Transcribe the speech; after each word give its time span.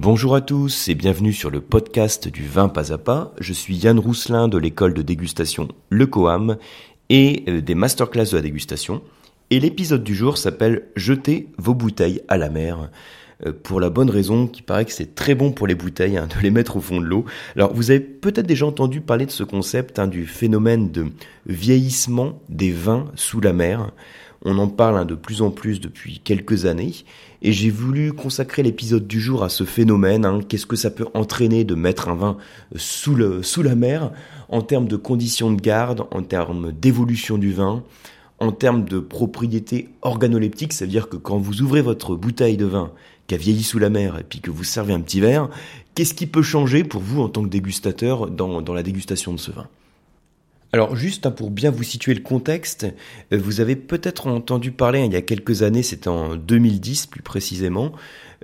Bonjour 0.00 0.36
à 0.36 0.40
tous 0.40 0.86
et 0.86 0.94
bienvenue 0.94 1.32
sur 1.32 1.50
le 1.50 1.60
podcast 1.60 2.28
du 2.28 2.46
vin 2.46 2.68
pas 2.68 2.92
à 2.92 2.98
pas. 2.98 3.34
Je 3.40 3.52
suis 3.52 3.74
Yann 3.74 3.98
Rousselin 3.98 4.46
de 4.46 4.56
l'école 4.56 4.94
de 4.94 5.02
dégustation 5.02 5.66
Le 5.90 6.06
Coam 6.06 6.56
et 7.08 7.42
euh, 7.48 7.60
des 7.60 7.74
masterclass 7.74 8.30
de 8.30 8.36
la 8.36 8.42
dégustation. 8.42 9.02
Et 9.50 9.58
l'épisode 9.58 10.04
du 10.04 10.14
jour 10.14 10.38
s'appelle 10.38 10.84
Jetez 10.94 11.48
vos 11.58 11.74
bouteilles 11.74 12.22
à 12.28 12.36
la 12.36 12.48
mer. 12.48 12.90
Euh, 13.44 13.52
pour 13.52 13.80
la 13.80 13.90
bonne 13.90 14.08
raison 14.08 14.46
qu'il 14.46 14.62
paraît 14.62 14.84
que 14.84 14.92
c'est 14.92 15.16
très 15.16 15.34
bon 15.34 15.50
pour 15.50 15.66
les 15.66 15.74
bouteilles 15.74 16.16
hein, 16.16 16.28
de 16.36 16.40
les 16.40 16.52
mettre 16.52 16.76
au 16.76 16.80
fond 16.80 17.00
de 17.00 17.04
l'eau. 17.04 17.24
Alors 17.56 17.74
vous 17.74 17.90
avez 17.90 17.98
peut-être 17.98 18.46
déjà 18.46 18.66
entendu 18.66 19.00
parler 19.00 19.26
de 19.26 19.32
ce 19.32 19.42
concept 19.42 19.98
hein, 19.98 20.06
du 20.06 20.26
phénomène 20.26 20.92
de 20.92 21.06
vieillissement 21.46 22.40
des 22.48 22.70
vins 22.70 23.06
sous 23.16 23.40
la 23.40 23.52
mer. 23.52 23.90
On 24.44 24.58
en 24.58 24.68
parle 24.68 24.98
hein, 24.98 25.04
de 25.04 25.16
plus 25.16 25.42
en 25.42 25.50
plus 25.50 25.80
depuis 25.80 26.20
quelques 26.22 26.66
années 26.66 26.92
et 27.42 27.52
j'ai 27.52 27.70
voulu 27.70 28.12
consacrer 28.12 28.62
l'épisode 28.62 29.06
du 29.06 29.20
jour 29.20 29.44
à 29.44 29.48
ce 29.48 29.64
phénomène. 29.64 30.24
Hein. 30.24 30.40
Qu'est-ce 30.48 30.66
que 30.66 30.76
ça 30.76 30.90
peut 30.90 31.06
entraîner 31.14 31.64
de 31.64 31.74
mettre 31.74 32.08
un 32.08 32.14
vin 32.14 32.36
sous, 32.76 33.14
le, 33.14 33.42
sous 33.42 33.62
la 33.62 33.74
mer 33.74 34.10
en 34.48 34.62
termes 34.62 34.88
de 34.88 34.96
conditions 34.96 35.52
de 35.52 35.60
garde, 35.60 36.06
en 36.10 36.22
termes 36.22 36.72
d'évolution 36.72 37.38
du 37.38 37.52
vin, 37.52 37.82
en 38.40 38.52
termes 38.52 38.84
de 38.84 38.98
propriétés 38.98 39.88
organoleptiques, 40.02 40.72
c'est-à-dire 40.72 41.08
que 41.08 41.16
quand 41.16 41.38
vous 41.38 41.62
ouvrez 41.62 41.82
votre 41.82 42.16
bouteille 42.16 42.56
de 42.56 42.66
vin 42.66 42.92
qui 43.26 43.34
a 43.34 43.38
vieilli 43.38 43.62
sous 43.62 43.78
la 43.78 43.90
mer 43.90 44.18
et 44.18 44.24
puis 44.24 44.40
que 44.40 44.50
vous 44.50 44.64
servez 44.64 44.94
un 44.94 45.00
petit 45.00 45.20
verre, 45.20 45.48
qu'est-ce 45.94 46.14
qui 46.14 46.26
peut 46.26 46.42
changer 46.42 46.82
pour 46.82 47.02
vous 47.02 47.20
en 47.20 47.28
tant 47.28 47.42
que 47.42 47.48
dégustateur 47.48 48.30
dans 48.30 48.74
la 48.74 48.82
dégustation 48.82 49.32
de 49.32 49.38
ce 49.38 49.50
vin? 49.50 49.66
Alors 50.72 50.96
juste 50.96 51.24
hein, 51.24 51.30
pour 51.30 51.50
bien 51.50 51.70
vous 51.70 51.82
situer 51.82 52.14
le 52.14 52.20
contexte, 52.20 52.86
euh, 53.32 53.38
vous 53.38 53.60
avez 53.60 53.74
peut-être 53.74 54.26
entendu 54.26 54.70
parler 54.70 55.00
hein, 55.00 55.06
il 55.06 55.12
y 55.12 55.16
a 55.16 55.22
quelques 55.22 55.62
années, 55.62 55.82
c'était 55.82 56.08
en 56.08 56.36
2010 56.36 57.06
plus 57.06 57.22
précisément, 57.22 57.92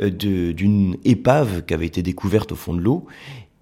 euh, 0.00 0.10
d'une 0.10 0.96
épave 1.04 1.64
qui 1.66 1.74
avait 1.74 1.86
été 1.86 2.02
découverte 2.02 2.52
au 2.52 2.56
fond 2.56 2.72
de 2.72 2.80
l'eau 2.80 3.04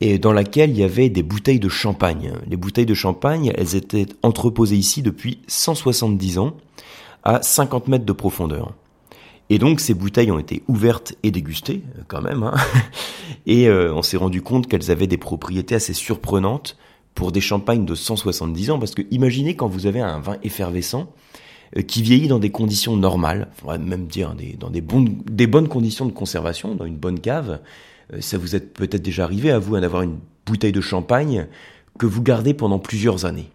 et 0.01 0.19
dans 0.19 0.33
laquelle 0.33 0.71
il 0.71 0.79
y 0.79 0.85
avait 0.85 1.09
des 1.09 1.23
bouteilles 1.23 1.61
de 1.61 1.69
champagne. 1.69 2.33
Les 2.49 2.57
bouteilles 2.57 2.87
de 2.87 2.95
champagne, 2.95 3.53
elles 3.57 3.77
étaient 3.77 4.07
entreposées 4.23 4.77
ici 4.77 5.03
depuis 5.03 5.41
170 5.49 6.39
ans 6.39 6.57
à 7.25 7.43
50 7.43 7.89
mètres 7.89 8.05
de 8.05 8.13
profondeur. 8.13 8.75
Et 9.51 9.59
donc 9.59 9.81
ces 9.81 9.95
bouteilles 9.95 10.31
ont 10.31 10.39
été 10.39 10.63
ouvertes 10.69 11.15
et 11.25 11.33
dégustées 11.33 11.83
euh, 11.99 12.03
quand 12.07 12.23
même, 12.23 12.45
hein. 12.45 12.55
et 13.47 13.69
on 13.69 14.03
s'est 14.03 14.17
rendu 14.17 14.41
compte 14.41 14.69
qu'elles 14.69 14.93
avaient 14.93 15.09
des 15.09 15.19
propriétés 15.19 15.75
assez 15.75 15.95
surprenantes 15.95 16.77
pour 17.15 17.33
des 17.33 17.41
champagnes 17.41 17.85
de 17.85 17.95
170 17.95 18.71
ans, 18.71 18.79
parce 18.79 18.95
que 18.95 19.03
imaginez 19.11 19.55
quand 19.55 19.69
vous 19.69 19.87
avez 19.87 20.01
un 20.01 20.19
vin 20.19 20.37
effervescent 20.43 21.13
euh, 21.77 21.83
qui 21.83 22.03
vieillit 22.03 22.29
dans 22.29 22.39
des 22.39 22.51
conditions 22.51 22.97
normales, 22.97 23.49
on 23.65 23.69
va 23.69 23.79
même 23.79 24.07
dire 24.07 24.35
dans 24.59 24.71
des, 24.71 24.83
des 25.31 25.47
bonnes 25.47 25.69
conditions 25.69 26.07
de 26.07 26.13
conservation, 26.13 26.75
dans 26.75 26.87
une 26.87 26.97
bonne 26.97 27.21
cave, 27.21 27.61
euh, 28.13 28.21
ça 28.21 28.39
vous 28.39 28.57
est 28.57 28.73
peut-être 28.73 29.03
déjà 29.03 29.25
arrivé 29.25 29.51
à 29.51 29.59
vous 29.59 29.77
hein, 29.77 29.81
d'avoir 29.81 30.03
une 30.03 30.19
bouteille 30.47 30.73
de 30.73 30.81
champagne 30.81 31.47
que 31.99 32.07
vous 32.07 32.23
gardez 32.23 32.55
pendant 32.55 32.79
plusieurs 32.79 33.25
années. 33.25 33.51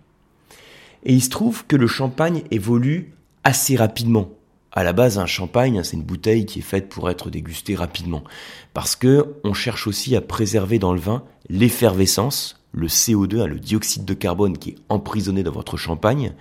Et 1.03 1.13
il 1.13 1.23
se 1.23 1.29
trouve 1.29 1.65
que 1.65 1.75
le 1.75 1.87
champagne 1.87 2.43
évolue 2.51 3.13
assez 3.43 3.75
rapidement. 3.75 4.29
À 4.77 4.83
la 4.83 4.93
base, 4.93 5.17
un 5.17 5.25
champagne, 5.25 5.81
c'est 5.83 5.95
une 5.95 6.03
bouteille 6.03 6.45
qui 6.45 6.59
est 6.59 6.61
faite 6.61 6.87
pour 6.87 7.09
être 7.09 7.31
dégustée 7.31 7.73
rapidement, 7.73 8.23
parce 8.75 8.95
que 8.95 9.33
on 9.43 9.55
cherche 9.55 9.87
aussi 9.87 10.15
à 10.15 10.21
préserver 10.21 10.77
dans 10.77 10.93
le 10.93 10.99
vin 10.99 11.23
l'effervescence, 11.49 12.63
le 12.73 12.85
CO2, 12.85 13.41
hein, 13.41 13.47
le 13.47 13.59
dioxyde 13.59 14.05
de 14.05 14.13
carbone 14.13 14.55
qui 14.55 14.69
est 14.69 14.75
emprisonné 14.87 15.41
dans 15.41 15.51
votre 15.51 15.77
champagne, 15.77 16.35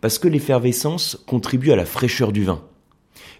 parce 0.00 0.18
que 0.18 0.26
l'effervescence 0.26 1.22
contribue 1.26 1.70
à 1.70 1.76
la 1.76 1.84
fraîcheur 1.84 2.32
du 2.32 2.44
vin. 2.44 2.62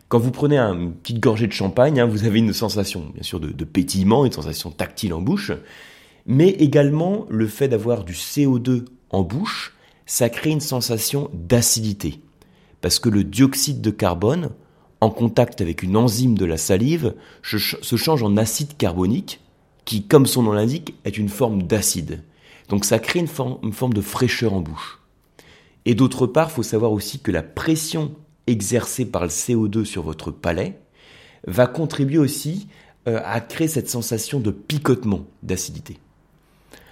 Quand 0.08 0.18
vous 0.18 0.32
prenez 0.32 0.58
une 0.58 0.92
petite 0.92 1.20
gorgée 1.20 1.46
de 1.46 1.52
champagne, 1.54 1.98
hein, 1.98 2.04
vous 2.04 2.26
avez 2.26 2.40
une 2.40 2.52
sensation, 2.52 3.08
bien 3.14 3.22
sûr, 3.22 3.40
de, 3.40 3.64
pétillement, 3.64 4.26
une 4.26 4.32
sensation 4.32 4.70
tactile 4.70 5.14
en 5.14 5.22
bouche, 5.22 5.52
mais 6.26 6.50
également 6.50 7.24
le 7.30 7.46
fait 7.46 7.68
d'avoir 7.68 8.04
du 8.04 8.12
CO2 8.12 8.84
en 9.08 9.22
bouche, 9.22 9.72
ça 10.04 10.28
crée 10.28 10.50
une 10.50 10.60
sensation 10.60 11.30
d'acidité. 11.32 12.20
Parce 12.82 12.98
que 12.98 13.08
le 13.08 13.24
dioxyde 13.24 13.80
de 13.80 13.90
carbone, 13.90 14.50
en 15.00 15.08
contact 15.08 15.62
avec 15.62 15.82
une 15.82 15.96
enzyme 15.96 16.36
de 16.36 16.44
la 16.44 16.58
salive, 16.58 17.14
se 17.42 17.96
change 17.96 18.22
en 18.22 18.36
acide 18.36 18.76
carbonique, 18.76 19.40
qui, 19.84 20.06
comme 20.06 20.26
son 20.26 20.42
nom 20.42 20.52
l'indique, 20.52 20.94
est 21.04 21.16
une 21.16 21.28
forme 21.28 21.62
d'acide. 21.62 22.22
Donc 22.68 22.84
ça 22.84 22.98
crée 22.98 23.20
une 23.20 23.26
forme, 23.26 23.94
de 23.94 24.00
fraîcheur 24.00 24.52
en 24.52 24.60
bouche. 24.60 25.00
Et 25.84 25.94
d'autre 25.94 26.26
part, 26.26 26.48
il 26.50 26.54
faut 26.54 26.62
savoir 26.62 26.92
aussi 26.92 27.18
que 27.18 27.32
la 27.32 27.42
pression 27.42 28.14
exercée 28.46 29.04
par 29.04 29.22
le 29.22 29.28
CO2 29.28 29.84
sur 29.84 30.02
votre 30.02 30.30
palais 30.30 30.80
va 31.46 31.66
contribuer 31.66 32.18
aussi 32.18 32.68
euh, 33.08 33.20
à 33.24 33.40
créer 33.40 33.68
cette 33.68 33.90
sensation 33.90 34.38
de 34.40 34.50
picotement 34.50 35.26
d'acidité. 35.42 35.98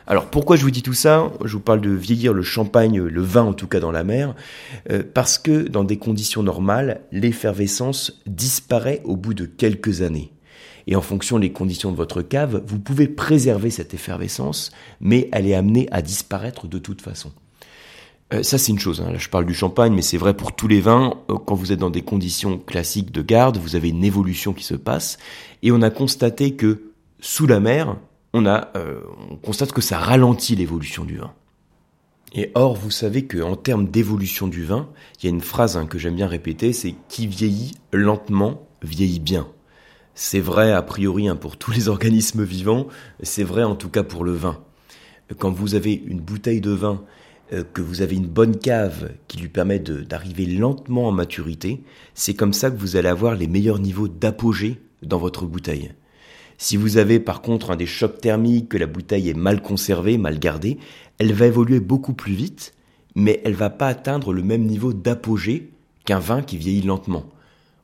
Alors 0.07 0.27
pourquoi 0.27 0.57
je 0.57 0.63
vous 0.63 0.71
dis 0.71 0.83
tout 0.83 0.95
ça? 0.95 1.33
Je 1.45 1.53
vous 1.53 1.61
parle 1.61 1.81
de 1.81 1.91
vieillir 1.91 2.33
le 2.33 2.43
champagne, 2.43 3.01
le 3.01 3.23
vin 3.23 3.45
en 3.45 3.53
tout 3.53 3.67
cas 3.67 3.81
dans 3.81 3.93
la 3.93 4.05
mer, 4.05 4.35
euh, 4.91 5.03
parce 5.15 5.39
que 5.39 5.69
dans 5.69 5.85
des 5.85 5.99
conditions 5.99 6.43
normales, 6.43 7.03
l'effervescence 7.13 8.21
disparaît 8.27 9.03
au 9.05 9.17
bout 9.17 9.35
de 9.35 9.47
quelques 9.47 10.03
années 10.03 10.33
et 10.87 10.97
en 10.97 11.03
fonction 11.03 11.39
des 11.39 11.53
conditions 11.53 11.93
de 11.93 11.97
votre 11.97 12.23
cave, 12.23 12.63
vous 12.67 12.79
pouvez 12.79 13.07
préserver 13.07 13.71
cette 13.71 13.95
effervescence, 13.95 14.73
mais 15.01 15.29
elle 15.33 15.47
est 15.47 15.55
amenée 15.55 15.89
à 15.93 16.03
disparaître 16.03 16.67
de 16.67 16.79
toute 16.79 17.03
façon. 17.03 17.33
Euh, 18.33 18.43
ça 18.43 18.59
c'est 18.59 18.73
une 18.73 18.79
chose, 18.79 19.01
hein. 19.01 19.13
là 19.13 19.19
je 19.19 19.29
parle 19.29 19.47
du 19.47 19.55
champagne, 19.55 19.93
mais 19.93 20.03
c'est 20.03 20.17
vrai 20.17 20.35
pour 20.35 20.55
tous 20.55 20.69
les 20.69 20.81
vins, 20.81 21.15
euh, 21.31 21.35
quand 21.35 21.55
vous 21.55 21.73
êtes 21.73 21.79
dans 21.79 21.91
des 21.91 22.03
conditions 22.03 22.59
classiques 22.59 23.13
de 23.13 23.23
garde, 23.23 23.57
vous 23.57 23.77
avez 23.77 23.89
une 23.89 24.05
évolution 24.05 24.53
qui 24.53 24.65
se 24.65 24.75
passe, 24.75 25.19
et 25.63 25.73
on 25.73 25.83
a 25.83 25.91
constaté 25.91 26.55
que 26.55 26.93
sous 27.21 27.47
la 27.47 27.61
mer, 27.61 27.97
on, 28.33 28.47
a, 28.47 28.71
euh, 28.77 29.01
on 29.31 29.37
constate 29.37 29.73
que 29.73 29.81
ça 29.81 29.99
ralentit 29.99 30.57
l'évolution 30.57 31.05
du 31.05 31.19
vin. 31.19 31.33
Et 32.33 32.53
or, 32.55 32.77
vous 32.77 32.91
savez 32.91 33.27
qu'en 33.27 33.57
termes 33.57 33.89
d'évolution 33.89 34.47
du 34.47 34.65
vin, 34.65 34.89
il 35.19 35.25
y 35.25 35.27
a 35.27 35.31
une 35.31 35.41
phrase 35.41 35.77
hein, 35.77 35.87
que 35.87 35.99
j'aime 35.99 36.15
bien 36.15 36.29
répéter, 36.29 36.73
c'est 36.73 36.95
qui 37.09 37.27
vieillit 37.27 37.73
lentement 37.93 38.69
vieillit 38.83 39.21
bien. 39.21 39.49
C'est 40.15 40.41
vrai 40.41 40.73
a 40.73 40.83
priori 40.83 41.29
hein, 41.29 41.37
pour 41.37 41.57
tous 41.57 41.73
les 41.73 41.89
organismes 41.91 42.45
vivants, 42.45 42.87
c'est 43.23 43.45
vrai 43.45 43.65
en 43.65 43.75
tout 43.75 43.89
cas 43.89 44.05
pour 44.05 44.25
le 44.25 44.33
vin. 44.33 44.63
Quand 45.39 45.51
vous 45.51 45.75
avez 45.75 45.95
une 45.95 46.21
bouteille 46.21 46.61
de 46.61 46.71
vin, 46.71 47.05
euh, 47.53 47.65
que 47.73 47.83
vous 47.83 48.01
avez 48.01 48.17
une 48.17 48.27
bonne 48.27 48.59
cave 48.59 49.13
qui 49.27 49.39
lui 49.39 49.49
permet 49.49 49.81
d'arriver 49.81 50.47
lentement 50.47 51.09
en 51.09 51.13
maturité, 51.13 51.83
c'est 52.15 52.35
comme 52.35 52.53
ça 52.53 52.71
que 52.71 52.79
vous 52.79 52.97
allez 52.97 53.09
avoir 53.09 53.35
les 53.35 53.49
meilleurs 53.49 53.81
niveaux 53.81 54.09
d'apogée 54.09 54.81
dans 55.03 55.19
votre 55.19 55.47
bouteille. 55.47 55.93
Si 56.63 56.77
vous 56.77 56.99
avez 56.99 57.21
par 57.21 57.41
contre 57.41 57.71
un 57.71 57.77
des 57.77 57.87
chocs 57.87 58.21
thermiques, 58.21 58.69
que 58.69 58.77
la 58.77 58.87
bouteille 58.87 59.31
est 59.31 59.35
mal 59.35 59.63
conservée, 59.63 60.19
mal 60.19 60.39
gardée, 60.39 60.77
elle 61.17 61.33
va 61.33 61.47
évoluer 61.47 61.81
beaucoup 61.81 62.13
plus 62.13 62.35
vite, 62.35 62.75
mais 63.15 63.41
elle 63.47 63.55
va 63.55 63.71
pas 63.71 63.87
atteindre 63.87 64.35
le 64.35 64.43
même 64.43 64.67
niveau 64.67 64.93
d'apogée 64.93 65.71
qu'un 66.05 66.19
vin 66.19 66.43
qui 66.43 66.59
vieillit 66.59 66.83
lentement. 66.83 67.25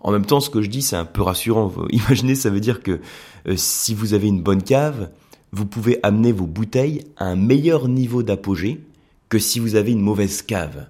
En 0.01 0.13
même 0.13 0.27
temps, 0.27 0.41
ce 0.41 0.51
que 0.51 0.61
je 0.61 0.69
dis, 0.69 0.83
c'est 0.83 0.95
un 0.95 1.07
peu 1.07 1.23
rassurant. 1.23 1.73
Imaginez, 1.91 2.35
ça 2.35 2.51
veut 2.51 2.61
dire 2.61 2.83
que 2.83 3.01
euh, 3.49 3.55
si 3.57 3.95
vous 3.95 4.13
avez 4.13 4.29
une 4.29 4.43
bonne 4.43 4.63
cave, 4.63 5.09
vous 5.53 5.65
pouvez 5.65 5.99
amener 6.03 6.33
vos 6.33 6.47
bouteilles 6.47 7.05
à 7.17 7.25
un 7.25 7.37
meilleur 7.37 7.89
niveau 7.89 8.23
d'apogée 8.23 8.85
que 9.31 9.39
si 9.39 9.59
vous 9.59 9.77
avez 9.77 9.93
une 9.93 10.03
mauvaise 10.03 10.43
cave. 10.43 10.87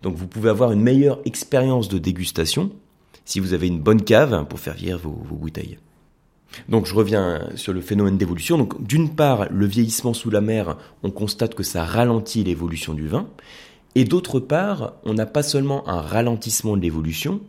Donc 0.00 0.16
vous 0.16 0.26
pouvez 0.26 0.48
avoir 0.48 0.72
une 0.72 0.82
meilleure 0.82 1.20
expérience 1.26 1.90
de 1.90 1.98
dégustation 1.98 2.72
si 3.26 3.40
vous 3.40 3.52
avez 3.52 3.66
une 3.66 3.80
bonne 3.80 4.02
cave 4.02 4.46
pour 4.48 4.58
faire 4.58 4.74
vieillir 4.74 4.98
vos 4.98 5.36
bouteilles. 5.36 5.76
Donc 6.68 6.86
je 6.86 6.94
reviens 6.94 7.48
sur 7.54 7.72
le 7.72 7.80
phénomène 7.80 8.16
d'évolution. 8.16 8.58
Donc 8.58 8.84
d'une 8.86 9.14
part, 9.14 9.46
le 9.50 9.66
vieillissement 9.66 10.14
sous 10.14 10.30
la 10.30 10.40
mer, 10.40 10.76
on 11.02 11.10
constate 11.10 11.54
que 11.54 11.62
ça 11.62 11.84
ralentit 11.84 12.44
l'évolution 12.44 12.94
du 12.94 13.08
vin. 13.08 13.28
Et 13.94 14.04
d'autre 14.04 14.40
part, 14.40 14.94
on 15.04 15.14
n'a 15.14 15.26
pas 15.26 15.42
seulement 15.42 15.88
un 15.88 16.00
ralentissement 16.00 16.76
de 16.76 16.82
l'évolution, 16.82 17.40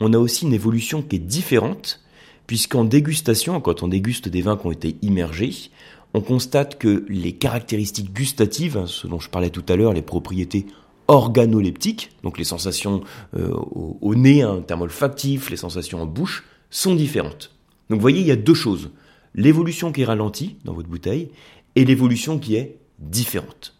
on 0.00 0.12
a 0.12 0.18
aussi 0.18 0.44
une 0.44 0.52
évolution 0.52 1.02
qui 1.02 1.16
est 1.16 1.18
différente, 1.18 2.00
puisqu'en 2.46 2.84
dégustation, 2.84 3.60
quand 3.60 3.82
on 3.82 3.88
déguste 3.88 4.28
des 4.28 4.42
vins 4.42 4.56
qui 4.56 4.66
ont 4.66 4.70
été 4.70 4.96
immergés, 5.02 5.70
on 6.14 6.20
constate 6.20 6.78
que 6.78 7.04
les 7.08 7.32
caractéristiques 7.32 8.12
gustatives, 8.12 8.86
ce 8.86 9.06
dont 9.06 9.18
je 9.18 9.28
parlais 9.28 9.50
tout 9.50 9.64
à 9.68 9.76
l'heure, 9.76 9.92
les 9.92 10.02
propriétés 10.02 10.66
organoleptiques, 11.08 12.12
donc 12.22 12.38
les 12.38 12.44
sensations 12.44 13.02
euh, 13.36 13.50
au, 13.50 14.14
nez, 14.14 14.42
un 14.42 14.60
terme 14.60 14.82
olfactif, 14.82 15.50
les 15.50 15.56
sensations 15.56 16.02
en 16.02 16.06
bouche, 16.06 16.44
sont 16.70 16.94
différentes. 16.94 17.50
Donc 17.90 17.98
vous 17.98 18.02
voyez, 18.02 18.20
il 18.20 18.26
y 18.26 18.32
a 18.32 18.36
deux 18.36 18.54
choses. 18.54 18.90
L'évolution 19.34 19.92
qui 19.92 20.02
est 20.02 20.06
ralentie 20.06 20.56
dans 20.64 20.72
votre 20.72 20.88
bouteille 20.88 21.30
et 21.76 21.84
l'évolution 21.84 22.38
qui 22.38 22.56
est 22.56 22.78
différente. 22.98 23.74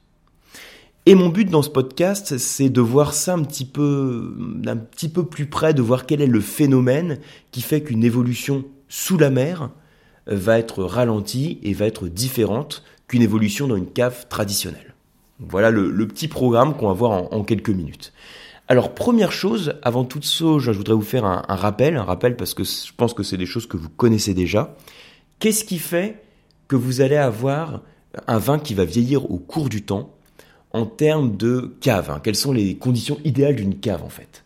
Et 1.06 1.14
mon 1.14 1.30
but 1.30 1.48
dans 1.48 1.62
ce 1.62 1.70
podcast, 1.70 2.36
c'est 2.36 2.68
de 2.68 2.80
voir 2.82 3.14
ça 3.14 3.32
un 3.32 3.42
petit 3.42 3.64
peu, 3.64 4.34
d'un 4.56 4.76
petit 4.76 5.08
peu 5.08 5.24
plus 5.24 5.46
près, 5.46 5.72
de 5.72 5.80
voir 5.80 6.04
quel 6.04 6.20
est 6.20 6.26
le 6.26 6.40
phénomène 6.40 7.18
qui 7.50 7.62
fait 7.62 7.80
qu'une 7.80 8.04
évolution 8.04 8.64
sous 8.88 9.16
la 9.16 9.30
mer 9.30 9.70
va 10.26 10.58
être 10.58 10.84
ralentie 10.84 11.60
et 11.62 11.72
va 11.72 11.86
être 11.86 12.08
différente 12.08 12.84
qu'une 13.06 13.22
évolution 13.22 13.66
dans 13.66 13.76
une 13.76 13.90
cave 13.90 14.26
traditionnelle. 14.28 14.94
Voilà 15.40 15.70
le, 15.70 16.06
petit 16.06 16.28
programme 16.28 16.76
qu'on 16.76 16.88
va 16.88 16.92
voir 16.92 17.32
en, 17.32 17.42
quelques 17.42 17.70
minutes. 17.70 18.12
Alors 18.70 18.94
première 18.94 19.32
chose, 19.32 19.76
avant 19.82 20.04
toute 20.04 20.26
chose, 20.26 20.62
je 20.62 20.70
voudrais 20.72 20.94
vous 20.94 21.00
faire 21.00 21.24
un, 21.24 21.42
rappel, 21.48 21.96
un 21.96 22.02
rappel 22.02 22.36
parce 22.36 22.52
que 22.52 22.64
je 22.64 22.92
pense 22.94 23.14
que 23.14 23.22
c'est 23.22 23.38
des 23.38 23.46
choses 23.46 23.66
que 23.66 23.78
vous 23.78 23.88
connaissez 23.88 24.34
déjà. 24.34 24.76
Qu'est-ce 25.38 25.64
qui 25.64 25.78
fait 25.78 26.22
que 26.68 26.76
vous 26.76 27.00
allez 27.00 27.16
avoir 27.16 27.80
un 28.26 28.36
vin 28.36 28.58
qui 28.58 28.74
va 28.74 28.84
vieillir 28.84 29.30
au 29.30 29.38
cours 29.38 29.70
du 29.70 29.82
temps 29.82 30.10
en 30.72 30.84
termes 30.84 31.38
de 31.38 31.76
cave 31.80 32.10
hein? 32.10 32.20
Quelles 32.22 32.36
sont 32.36 32.52
les 32.52 32.76
conditions 32.76 33.18
idéales 33.24 33.56
d'une 33.56 33.80
cave 33.80 34.04
en 34.04 34.10
fait? 34.10 34.44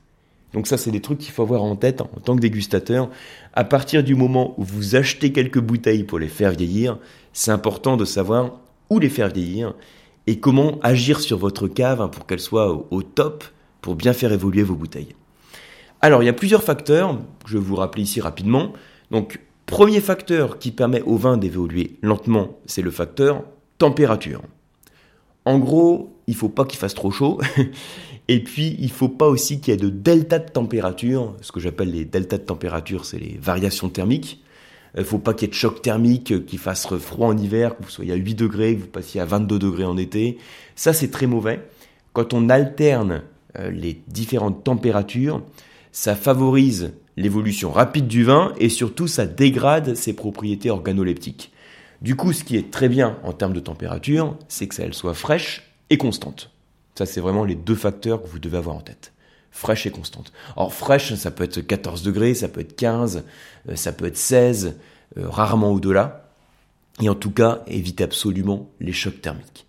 Donc 0.55 0.69
ça, 0.69 0.77
c'est 0.77 0.93
des 0.93 1.01
trucs 1.01 1.19
qu'il 1.19 1.33
faut 1.33 1.43
avoir 1.43 1.65
en 1.65 1.75
tête 1.75 2.01
en 2.01 2.21
tant 2.23 2.37
que 2.37 2.41
dégustateur. 2.41 3.11
À 3.55 3.65
partir 3.65 4.05
du 4.05 4.15
moment 4.15 4.55
où 4.57 4.63
vous 4.63 4.95
achetez 4.95 5.33
quelques 5.33 5.59
bouteilles 5.59 6.05
pour 6.05 6.21
les 6.21 6.29
faire 6.29 6.53
vieillir, 6.53 6.99
c'est 7.33 7.51
important 7.51 7.97
de 7.97 8.05
savoir 8.05 8.61
où 8.89 9.01
les 9.01 9.09
faire 9.09 9.31
vieillir 9.31 9.75
et 10.29 10.39
comment 10.39 10.79
agir 10.83 11.19
sur 11.19 11.39
votre 11.39 11.67
cave 11.67 12.09
pour 12.11 12.27
qu'elle 12.27 12.39
soit 12.39 12.87
au 12.93 13.03
top 13.03 13.43
pour 13.83 13.95
bien 13.97 14.15
faire 14.15 14.33
évoluer 14.33 14.63
vos 14.63 14.75
bouteilles. 14.75 15.15
Alors, 16.01 16.23
il 16.23 16.27
y 16.27 16.31
a 16.31 16.33
plusieurs 16.33 16.65
facteurs, 16.65 17.19
je 17.47 17.59
vais 17.59 17.65
vous 17.65 17.77
rappeler 17.77 18.03
ici 18.03 18.21
rapidement. 18.21 18.73
Donc, 19.11 19.41
premier 19.67 20.01
facteur 20.01 20.59
qui 20.59 20.73
permet 20.73 21.03
au 21.03 21.17
vin 21.17 21.37
d'évoluer 21.37 21.97
lentement, 22.03 22.59
c'est 22.67 22.83
le 22.83 22.91
facteur 22.91 23.45
température. 23.79 24.43
En 25.45 25.59
gros, 25.59 26.17
il 26.27 26.35
faut 26.35 26.49
pas 26.49 26.65
qu'il 26.65 26.79
fasse 26.79 26.95
trop 26.95 27.11
chaud. 27.11 27.41
Et 28.29 28.43
puis, 28.43 28.77
il 28.79 28.91
faut 28.91 29.09
pas 29.09 29.27
aussi 29.27 29.61
qu'il 29.61 29.73
y 29.73 29.75
ait 29.75 29.81
de 29.81 29.89
delta 29.89 30.39
de 30.39 30.49
température. 30.49 31.35
Ce 31.41 31.51
que 31.51 31.61
j'appelle 31.61 31.91
les 31.91 32.05
deltas 32.05 32.39
de 32.39 32.45
température, 32.45 33.05
c'est 33.05 33.19
les 33.19 33.39
variations 33.43 33.89
thermiques. 33.89 34.43
Il 34.95 35.01
euh, 35.01 35.05
faut 35.05 35.19
pas 35.19 35.35
qu'il 35.35 35.47
y 35.47 35.49
ait 35.49 35.51
de 35.51 35.55
choc 35.55 35.83
thermique, 35.83 36.47
qu'il 36.47 36.59
fasse 36.59 36.87
froid 36.99 37.29
en 37.29 37.37
hiver, 37.37 37.77
que 37.77 37.83
vous 37.83 37.91
soyez 37.91 38.13
à 38.13 38.17
8 38.17 38.35
degrés, 38.35 38.77
que 38.77 38.83
vous 38.83 38.87
passiez 38.87 39.21
à 39.21 39.25
22 39.25 39.59
degrés 39.59 39.85
en 39.85 39.97
été. 39.97 40.39
Ça, 40.77 40.93
c'est 40.93 41.11
très 41.11 41.27
mauvais. 41.27 41.61
Quand 42.13 42.35
on 42.35 42.49
alterne 42.49 43.13
euh, 43.13 43.32
les 43.59 44.01
différentes 44.09 44.65
températures, 44.65 45.43
ça 45.93 46.17
favorise 46.17 46.93
l'évolution 47.17 47.71
rapide 47.71 48.07
du 48.07 48.25
vin 48.25 48.53
et 48.59 48.69
surtout 48.69 49.07
ça 49.07 49.27
dégrade 49.27 49.95
ses 49.95 50.15
propriétés 50.15 50.71
organoleptiques. 50.71 51.53
Du 52.01 52.17
coup, 52.17 52.33
ce 52.33 52.43
qui 52.43 52.57
est 52.57 52.71
très 52.71 52.89
bien 52.89 53.19
en 53.23 53.33
termes 53.33 53.53
de 53.53 53.61
température, 53.61 54.37
c'est 54.49 54.67
que 54.67 54.75
ça 54.75 54.83
elle 54.83 54.95
soit 54.95 55.15
fraîche 55.15 55.71
et 55.91 55.99
constante. 55.99 56.51
Ça, 56.97 57.07
c'est 57.07 57.21
vraiment 57.21 57.45
les 57.45 57.55
deux 57.55 57.75
facteurs 57.75 58.23
que 58.23 58.29
vous 58.29 58.39
devez 58.39 58.59
avoir 58.59 58.77
en 58.77 58.81
tête. 58.81 59.13
Fraîche 59.51 59.87
et 59.87 59.91
constante. 59.91 60.33
Alors, 60.57 60.75
fraîche, 60.75 61.15
ça 61.15 61.31
peut 61.31 61.45
être 61.45 61.61
14 61.61 62.03
degrés, 62.03 62.35
ça 62.35 62.49
peut 62.49 62.61
être 62.61 62.75
15, 62.75 63.25
euh, 63.69 63.77
ça 63.77 63.93
peut 63.93 64.07
être 64.07 64.17
16, 64.17 64.77
euh, 65.19 65.29
rarement 65.29 65.71
au-delà. 65.71 66.31
Et 67.01 67.09
en 67.09 67.15
tout 67.15 67.31
cas, 67.31 67.63
évitez 67.67 68.05
absolument 68.05 68.71
les 68.81 68.93
chocs 68.93 69.21
thermiques. 69.21 69.67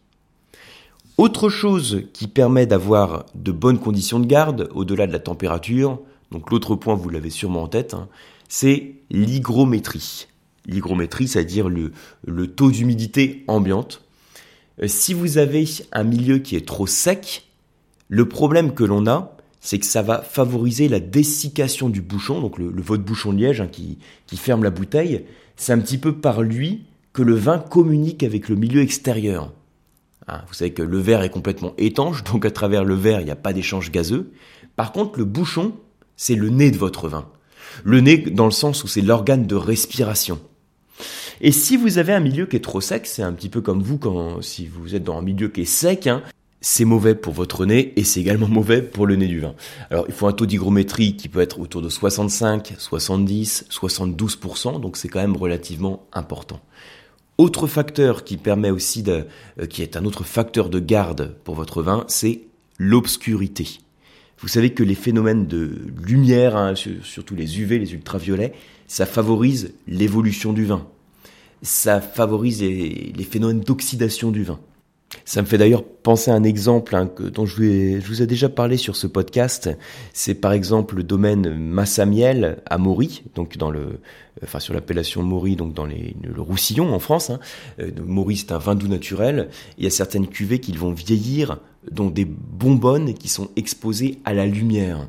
Autre 1.17 1.47
chose 1.47 2.05
qui 2.11 2.27
permet 2.27 2.65
d'avoir 2.65 3.27
de 3.35 3.51
bonnes 3.51 3.77
conditions 3.77 4.19
de 4.19 4.25
garde 4.25 4.69
au-delà 4.73 5.05
de 5.05 5.11
la 5.11 5.19
température, 5.19 5.99
donc 6.31 6.49
l'autre 6.49 6.75
point, 6.75 6.95
vous 6.95 7.09
l'avez 7.09 7.29
sûrement 7.29 7.61
en 7.61 7.67
tête, 7.67 7.93
hein, 7.93 8.09
c'est 8.49 8.95
l'hygrométrie. 9.11 10.27
L'hygrométrie, 10.65 11.27
c'est-à-dire 11.27 11.69
le, 11.69 11.91
le 12.25 12.47
taux 12.47 12.71
d'humidité 12.71 13.43
ambiante. 13.47 14.01
Euh, 14.81 14.87
si 14.87 15.13
vous 15.13 15.37
avez 15.37 15.65
un 15.91 16.03
milieu 16.03 16.39
qui 16.39 16.55
est 16.55 16.65
trop 16.65 16.87
sec, 16.87 17.47
le 18.09 18.27
problème 18.27 18.73
que 18.73 18.83
l'on 18.83 19.05
a, 19.05 19.37
c'est 19.61 19.77
que 19.77 19.85
ça 19.85 20.01
va 20.01 20.23
favoriser 20.23 20.89
la 20.89 20.99
dessiccation 20.99 21.89
du 21.89 22.01
bouchon, 22.01 22.41
donc 22.41 22.57
le, 22.57 22.73
votre 22.81 23.03
bouchon 23.03 23.33
de 23.33 23.37
liège 23.37 23.61
hein, 23.61 23.67
qui 23.67 23.97
ferme 24.35 24.63
la 24.63 24.71
bouteille. 24.71 25.25
C'est 25.57 25.73
un 25.73 25.79
petit 25.79 25.99
peu 25.99 26.15
par 26.17 26.41
lui 26.41 26.85
que 27.13 27.21
le 27.21 27.35
vin 27.35 27.59
communique 27.59 28.23
avec 28.23 28.49
le 28.49 28.55
milieu 28.55 28.81
extérieur. 28.81 29.51
Hein, 30.27 30.41
vous 30.47 30.53
savez 30.53 30.73
que 30.73 30.83
le 30.83 30.99
verre 30.99 31.21
est 31.23 31.29
complètement 31.29 31.73
étanche, 31.77 32.23
donc 32.31 32.45
à 32.45 32.51
travers 32.51 32.83
le 32.83 32.95
verre, 32.95 33.21
il 33.21 33.25
n'y 33.25 33.31
a 33.31 33.35
pas 33.35 33.53
d'échange 33.53 33.91
gazeux. 33.91 34.31
Par 34.75 34.91
contre, 34.91 35.19
le 35.19 35.25
bouchon, 35.25 35.73
c'est 36.15 36.35
le 36.35 36.49
nez 36.49 36.71
de 36.71 36.77
votre 36.77 37.07
vin. 37.07 37.27
Le 37.83 38.01
nez 38.01 38.17
dans 38.17 38.45
le 38.45 38.51
sens 38.51 38.83
où 38.83 38.87
c'est 38.87 39.01
l'organe 39.01 39.47
de 39.47 39.55
respiration. 39.55 40.39
Et 41.41 41.51
si 41.51 41.75
vous 41.75 41.97
avez 41.97 42.13
un 42.13 42.19
milieu 42.19 42.45
qui 42.45 42.55
est 42.55 42.63
trop 42.63 42.81
sec, 42.81 43.05
c'est 43.05 43.23
un 43.23 43.33
petit 43.33 43.49
peu 43.49 43.61
comme 43.61 43.81
vous 43.81 43.99
si 44.41 44.67
vous 44.67 44.95
êtes 44.95 45.03
dans 45.03 45.17
un 45.17 45.21
milieu 45.21 45.49
qui 45.49 45.61
est 45.61 45.65
sec, 45.65 46.07
hein, 46.07 46.21
c'est 46.61 46.85
mauvais 46.85 47.13
pour 47.13 47.33
votre 47.33 47.65
nez 47.65 47.93
et 47.97 48.03
c'est 48.03 48.21
également 48.21 48.47
mauvais 48.49 48.81
pour 48.81 49.05
le 49.05 49.15
nez 49.15 49.27
du 49.27 49.41
vin. 49.41 49.53
Alors 49.91 50.05
il 50.07 50.13
faut 50.13 50.27
un 50.27 50.33
taux 50.33 50.45
d'hygrométrie 50.45 51.15
qui 51.15 51.29
peut 51.29 51.41
être 51.41 51.59
autour 51.59 51.81
de 51.81 51.89
65, 51.89 52.75
70, 52.77 53.65
72%, 53.69 54.79
donc 54.79 54.97
c'est 54.97 55.09
quand 55.09 55.19
même 55.19 55.35
relativement 55.35 56.07
important. 56.13 56.61
Autre 57.37 57.65
facteur 57.65 58.23
qui 58.23 58.37
permet 58.37 58.69
aussi 58.69 59.01
de, 59.01 59.25
euh, 59.59 59.65
qui 59.65 59.81
est 59.81 59.97
un 59.97 60.05
autre 60.05 60.23
facteur 60.23 60.69
de 60.69 60.79
garde 60.79 61.35
pour 61.43 61.55
votre 61.55 61.81
vin, 61.81 62.05
c'est 62.07 62.41
l'obscurité. 62.77 63.79
Vous 64.39 64.47
savez 64.47 64.73
que 64.73 64.83
les 64.83 64.95
phénomènes 64.95 65.47
de 65.47 65.87
lumière, 66.05 66.55
hein, 66.55 66.73
surtout 66.75 67.35
les 67.35 67.61
UV, 67.61 67.79
les 67.79 67.93
ultraviolets, 67.93 68.53
ça 68.87 69.05
favorise 69.05 69.73
l'évolution 69.87 70.53
du 70.53 70.65
vin. 70.65 70.85
Ça 71.61 72.01
favorise 72.01 72.61
les, 72.61 73.27
phénomènes 73.29 73.61
d'oxydation 73.61 74.31
du 74.31 74.43
vin. 74.43 74.59
Ça 75.25 75.41
me 75.41 75.47
fait 75.47 75.57
d'ailleurs 75.57 75.83
penser 75.83 76.31
à 76.31 76.35
un 76.35 76.43
exemple 76.43 76.95
hein, 76.95 77.09
dont 77.19 77.45
je 77.45 77.99
vous, 78.05 78.21
ai, 78.21 78.27
déjà 78.27 78.49
parlé 78.49 78.77
sur 78.77 78.95
ce 78.95 79.07
podcast. 79.07 79.69
C'est 80.13 80.35
par 80.35 80.51
exemple 80.51 80.95
le 80.95 81.03
domaine 81.03 81.55
Massamiel 81.55 82.61
à 82.65 82.77
Maury, 82.77 83.23
donc 83.35 83.57
dans 83.57 83.71
le, 83.71 83.99
enfin 84.43 84.59
sur 84.59 84.73
l'appellation 84.73 85.23
Maury, 85.23 85.55
donc 85.55 85.73
dans 85.73 85.85
les, 85.85 86.15
le 86.21 86.41
Roussillon 86.41 86.93
en 86.93 86.99
France. 86.99 87.29
Hein. 87.29 87.39
Euh, 87.79 87.91
Maury 88.05 88.37
c'est 88.37 88.51
un 88.51 88.57
vin 88.57 88.75
doux 88.75 88.87
naturel. 88.87 89.49
Il 89.77 89.83
y 89.83 89.87
a 89.87 89.91
certaines 89.91 90.27
cuvées 90.27 90.59
qui 90.59 90.73
vont 90.73 90.91
vieillir, 90.91 91.59
dont 91.91 92.09
des 92.09 92.25
bonbonnes 92.25 93.13
qui 93.13 93.29
sont 93.29 93.49
exposées 93.55 94.19
à 94.25 94.33
la 94.33 94.45
lumière. 94.45 95.07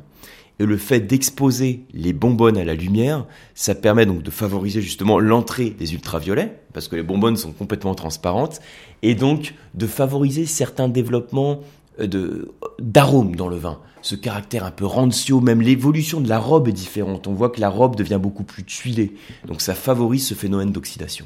Et 0.59 0.65
le 0.65 0.77
fait 0.77 1.01
d'exposer 1.01 1.83
les 1.93 2.13
bonbonnes 2.13 2.57
à 2.57 2.63
la 2.63 2.75
lumière, 2.75 3.25
ça 3.55 3.75
permet 3.75 4.05
donc 4.05 4.23
de 4.23 4.31
favoriser 4.31 4.81
justement 4.81 5.19
l'entrée 5.19 5.71
des 5.71 5.93
ultraviolets, 5.93 6.57
parce 6.73 6.87
que 6.87 6.95
les 6.95 7.03
bonbonnes 7.03 7.35
sont 7.35 7.51
complètement 7.51 7.93
transparentes, 7.93 8.61
et 9.01 9.15
donc 9.15 9.53
de 9.73 9.85
favoriser 9.85 10.45
certains 10.45 10.87
développements 10.87 11.59
euh, 11.99 12.45
d'arômes 12.79 13.35
dans 13.35 13.49
le 13.49 13.57
vin. 13.57 13.79
Ce 14.01 14.15
caractère 14.15 14.63
un 14.63 14.71
peu 14.71 14.85
rancio, 14.85 15.41
même 15.41 15.61
l'évolution 15.61 16.21
de 16.21 16.29
la 16.29 16.39
robe 16.39 16.67
est 16.67 16.73
différente. 16.73 17.27
On 17.27 17.33
voit 17.33 17.49
que 17.49 17.59
la 17.59 17.69
robe 17.69 17.95
devient 17.95 18.19
beaucoup 18.21 18.43
plus 18.43 18.63
tuilée. 18.63 19.15
Donc 19.47 19.61
ça 19.61 19.73
favorise 19.73 20.27
ce 20.27 20.35
phénomène 20.35 20.71
d'oxydation. 20.71 21.25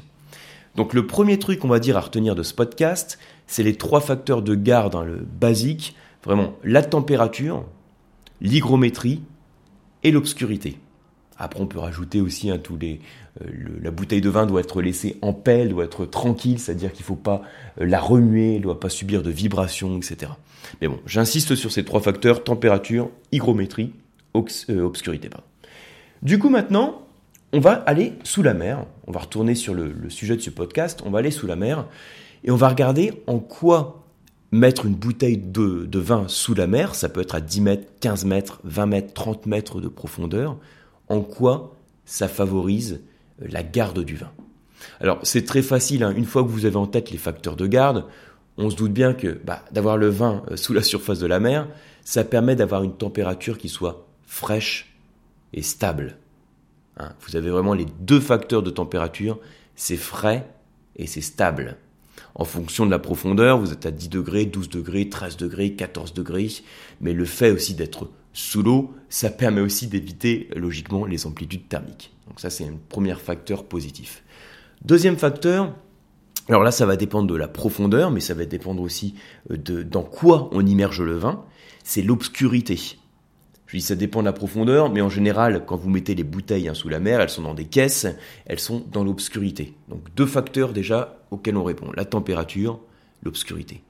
Donc 0.76 0.94
le 0.94 1.06
premier 1.06 1.38
truc, 1.38 1.64
on 1.64 1.68
va 1.68 1.78
dire, 1.78 1.96
à 1.96 2.00
retenir 2.00 2.34
de 2.34 2.42
ce 2.42 2.54
podcast, 2.54 3.18
c'est 3.46 3.62
les 3.62 3.74
trois 3.74 4.00
facteurs 4.00 4.42
de 4.42 4.54
garde, 4.54 4.94
hein, 4.94 5.04
le 5.04 5.16
basique, 5.16 5.94
vraiment 6.24 6.54
la 6.64 6.82
température, 6.82 7.64
l'hygrométrie 8.40 9.22
et 10.02 10.10
l'obscurité. 10.10 10.78
Après, 11.38 11.60
on 11.60 11.66
peut 11.66 11.78
rajouter 11.78 12.20
aussi 12.20 12.50
hein, 12.50 12.58
tous 12.58 12.76
les. 12.76 13.00
Euh, 13.40 13.46
la 13.82 13.90
bouteille 13.90 14.20
de 14.20 14.28
vin 14.28 14.44
doit 14.44 14.60
être 14.60 14.82
laissée 14.82 15.16
en 15.22 15.32
paix, 15.32 15.66
doit 15.66 15.84
être 15.84 16.04
tranquille, 16.04 16.58
c'est-à-dire 16.58 16.92
qu'il 16.92 17.02
ne 17.02 17.06
faut 17.06 17.16
pas 17.16 17.42
euh, 17.80 17.86
la 17.86 17.98
remuer, 17.98 18.58
ne 18.58 18.62
doit 18.62 18.78
pas 18.78 18.90
subir 18.90 19.22
de 19.22 19.30
vibrations, 19.30 19.96
etc. 19.96 20.32
Mais 20.82 20.88
bon, 20.88 21.00
j'insiste 21.06 21.54
sur 21.54 21.72
ces 21.72 21.82
trois 21.82 22.00
facteurs 22.00 22.44
température, 22.44 23.10
hygrométrie, 23.32 23.94
euh, 24.36 24.82
obscurité. 24.82 25.30
Du 26.22 26.38
coup, 26.38 26.50
maintenant, 26.50 27.06
on 27.54 27.60
va 27.60 27.72
aller 27.72 28.12
sous 28.22 28.42
la 28.42 28.52
mer. 28.52 28.84
On 29.06 29.12
va 29.12 29.20
retourner 29.20 29.54
sur 29.54 29.72
le, 29.72 29.90
le 29.90 30.10
sujet 30.10 30.36
de 30.36 30.42
ce 30.42 30.50
podcast. 30.50 31.02
On 31.06 31.10
va 31.10 31.20
aller 31.20 31.30
sous 31.30 31.46
la 31.46 31.56
mer 31.56 31.86
et 32.44 32.50
on 32.50 32.56
va 32.56 32.68
regarder 32.68 33.12
en 33.26 33.38
quoi 33.38 34.04
mettre 34.52 34.86
une 34.86 34.94
bouteille 34.94 35.38
de, 35.38 35.98
vin 35.98 36.24
sous 36.28 36.54
la 36.54 36.66
mer, 36.66 36.94
ça 36.94 37.08
peut 37.08 37.20
être 37.20 37.34
à 37.34 37.40
10 37.40 37.60
mètres, 37.60 37.86
15 38.00 38.24
mètres, 38.24 38.60
20 38.64 38.86
mètres, 38.86 39.12
30 39.14 39.46
mètres 39.46 39.80
de 39.80 39.88
profondeur, 39.88 40.56
en 41.08 41.20
quoi 41.20 41.76
ça 42.04 42.28
favorise 42.28 43.00
la 43.38 43.62
garde 43.62 44.04
du 44.04 44.16
vin? 44.16 44.30
Alors 45.00 45.18
c'est 45.22 45.44
très 45.44 45.62
facile, 45.62 46.02
hein. 46.02 46.12
une 46.16 46.24
fois 46.24 46.42
que 46.42 46.48
vous 46.48 46.64
avez 46.64 46.76
en 46.76 46.86
tête 46.86 47.10
les 47.10 47.18
facteurs 47.18 47.56
de 47.56 47.66
garde, 47.66 48.06
on 48.56 48.70
se 48.70 48.76
doute 48.76 48.92
bien 48.92 49.14
que 49.14 49.38
bah, 49.44 49.64
d'avoir 49.72 49.96
le 49.96 50.08
vin 50.08 50.42
euh, 50.50 50.56
sous 50.56 50.72
la 50.72 50.82
surface 50.82 51.18
de 51.18 51.26
la 51.26 51.40
mer, 51.40 51.68
ça 52.04 52.24
permet 52.24 52.56
d'avoir 52.56 52.82
une 52.82 52.94
température 52.94 53.58
qui 53.58 53.68
soit 53.68 54.06
fraîche 54.26 54.94
et 55.52 55.62
stable. 55.62 56.16
Hein. 56.96 57.12
vous 57.20 57.36
avez 57.36 57.50
vraiment 57.50 57.74
les 57.74 57.86
deux 58.00 58.20
facteurs 58.20 58.62
de 58.62 58.70
température, 58.70 59.38
c'est 59.76 59.96
frais 59.96 60.46
et 60.96 61.06
c'est 61.06 61.20
stable. 61.20 61.76
En 62.34 62.44
fonction 62.44 62.86
de 62.86 62.90
la 62.90 62.98
profondeur, 62.98 63.58
vous 63.58 63.72
êtes 63.72 63.86
à 63.86 63.90
10 63.90 64.08
degrés, 64.08 64.46
12 64.46 64.68
degrés, 64.68 65.08
13 65.08 65.36
degrés, 65.36 65.74
14 65.74 66.14
degrés. 66.14 66.48
Mais 67.00 67.12
le 67.12 67.24
fait 67.24 67.50
aussi 67.50 67.74
d'être 67.74 68.08
sous 68.32 68.62
l'eau, 68.62 68.94
ça 69.08 69.30
permet 69.30 69.60
aussi 69.60 69.86
d'éviter 69.86 70.48
logiquement 70.54 71.04
les 71.04 71.26
amplitudes 71.26 71.68
thermiques. 71.68 72.12
Donc 72.28 72.40
ça, 72.40 72.50
c'est 72.50 72.64
un 72.64 72.78
premier 72.88 73.14
facteur 73.14 73.64
positif. 73.64 74.22
Deuxième 74.84 75.16
facteur, 75.16 75.74
alors 76.48 76.62
là, 76.62 76.70
ça 76.70 76.86
va 76.86 76.96
dépendre 76.96 77.28
de 77.28 77.36
la 77.36 77.48
profondeur, 77.48 78.10
mais 78.10 78.20
ça 78.20 78.34
va 78.34 78.44
dépendre 78.44 78.82
aussi 78.82 79.14
euh, 79.50 79.56
de 79.56 79.82
dans 79.82 80.02
quoi 80.02 80.48
on 80.52 80.64
immerge 80.64 81.02
le 81.02 81.16
vin. 81.16 81.44
C'est 81.84 82.02
l'obscurité. 82.02 82.78
Je 83.66 83.76
dis 83.76 83.82
ça 83.82 83.94
dépend 83.94 84.20
de 84.20 84.24
la 84.24 84.32
profondeur, 84.32 84.90
mais 84.90 85.00
en 85.00 85.08
général, 85.08 85.64
quand 85.64 85.76
vous 85.76 85.90
mettez 85.90 86.16
les 86.16 86.24
bouteilles 86.24 86.68
hein, 86.68 86.74
sous 86.74 86.88
la 86.88 86.98
mer, 86.98 87.20
elles 87.20 87.30
sont 87.30 87.42
dans 87.42 87.54
des 87.54 87.66
caisses, 87.66 88.06
elles 88.46 88.58
sont 88.58 88.84
dans 88.90 89.04
l'obscurité. 89.04 89.74
Donc 89.88 90.12
deux 90.16 90.26
facteurs 90.26 90.72
déjà 90.72 91.19
auxquels 91.30 91.56
on 91.56 91.64
répond, 91.64 91.90
la 91.96 92.04
température, 92.04 92.80
l'obscurité. 93.22 93.82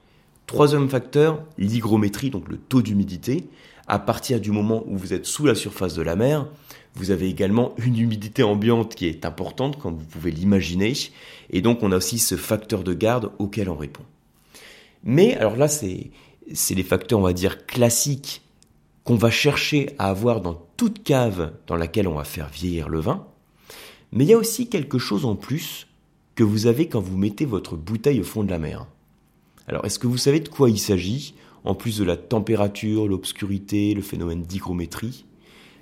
Troisième 0.47 0.89
facteur, 0.89 1.45
l'hygrométrie, 1.59 2.31
donc 2.31 2.49
le 2.49 2.57
taux 2.57 2.83
d'humidité. 2.83 3.49
à 3.87 3.99
partir 3.99 4.41
du 4.41 4.53
moment 4.53 4.85
où 4.87 4.97
vous 4.97 5.13
êtes 5.13 5.27
sous 5.27 5.47
la 5.47 5.55
surface 5.55 5.95
de 5.95 6.03
la 6.03 6.15
mer, 6.15 6.47
vous 6.95 7.11
avez 7.11 7.29
également 7.29 7.75
une 7.79 7.99
humidité 7.99 8.43
ambiante 8.43 8.95
qui 8.95 9.07
est 9.07 9.25
importante, 9.25 9.79
comme 9.79 9.97
vous 9.97 10.05
pouvez 10.05 10.31
l'imaginer, 10.31 10.93
et 11.51 11.61
donc 11.61 11.83
on 11.83 11.93
a 11.93 11.97
aussi 11.97 12.19
ce 12.19 12.37
facteur 12.37 12.85
de 12.85 12.95
garde 12.95 13.33
auquel 13.39 13.69
on 13.69 13.77
répond. 13.77 14.05
Mais 15.03 15.37
alors 15.37 15.57
là, 15.57 15.69
c'est 15.69 16.11
les 16.71 16.83
facteurs, 16.83 17.19
on 17.19 17.23
va 17.23 17.33
dire, 17.33 17.67
classiques 17.67 18.43
qu'on 19.05 19.17
va 19.17 19.31
chercher 19.31 19.91
à 19.99 20.09
avoir 20.09 20.41
dans 20.41 20.67
toute 20.77 21.03
cave 21.03 21.53
dans 21.67 21.77
laquelle 21.77 22.07
on 22.07 22.15
va 22.15 22.25
faire 22.25 22.49
vieillir 22.49 22.89
le 22.89 23.01
vin. 23.01 23.27
Mais 24.13 24.25
il 24.25 24.31
y 24.31 24.35
a 24.35 24.39
aussi 24.39 24.69
quelque 24.69 24.99
chose 24.99 25.25
en 25.25 25.37
plus 25.37 25.87
vous 26.45 26.67
avez 26.67 26.89
quand 26.89 27.01
vous 27.01 27.17
mettez 27.17 27.45
votre 27.45 27.77
bouteille 27.77 28.21
au 28.21 28.25
fond 28.25 28.45
de 28.45 28.51
la 28.51 28.59
mer. 28.59 28.87
Alors, 29.67 29.85
est-ce 29.85 29.99
que 29.99 30.07
vous 30.07 30.19
savez 30.19 30.41
de 30.41 30.49
quoi 30.49 30.71
il 30.71 30.79
s'agit, 30.79 31.35
en 31.65 31.75
plus 31.75 31.99
de 31.99 32.05
la 32.05 32.17
température, 32.17 33.07
l'obscurité, 33.07 33.95
le 33.95 34.03
phénomène 34.03 34.43
d'hygrométrie? 34.43 35.25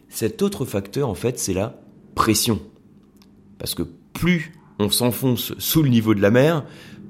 Cet 0.09 0.43
autre 0.43 0.65
facteur, 0.65 1.09
en 1.09 1.15
fait, 1.15 1.38
c'est 1.38 1.55
la 1.55 1.81
pression. 2.15 2.61
Parce 3.59 3.75
que 3.75 3.83
plus 4.12 4.53
on 4.79 4.91
s'enfonce 4.91 5.55
sous 5.59 5.83
le 5.83 5.88
niveau 5.88 6.15
de 6.15 6.21
la 6.21 6.31
mer, 6.31 6.65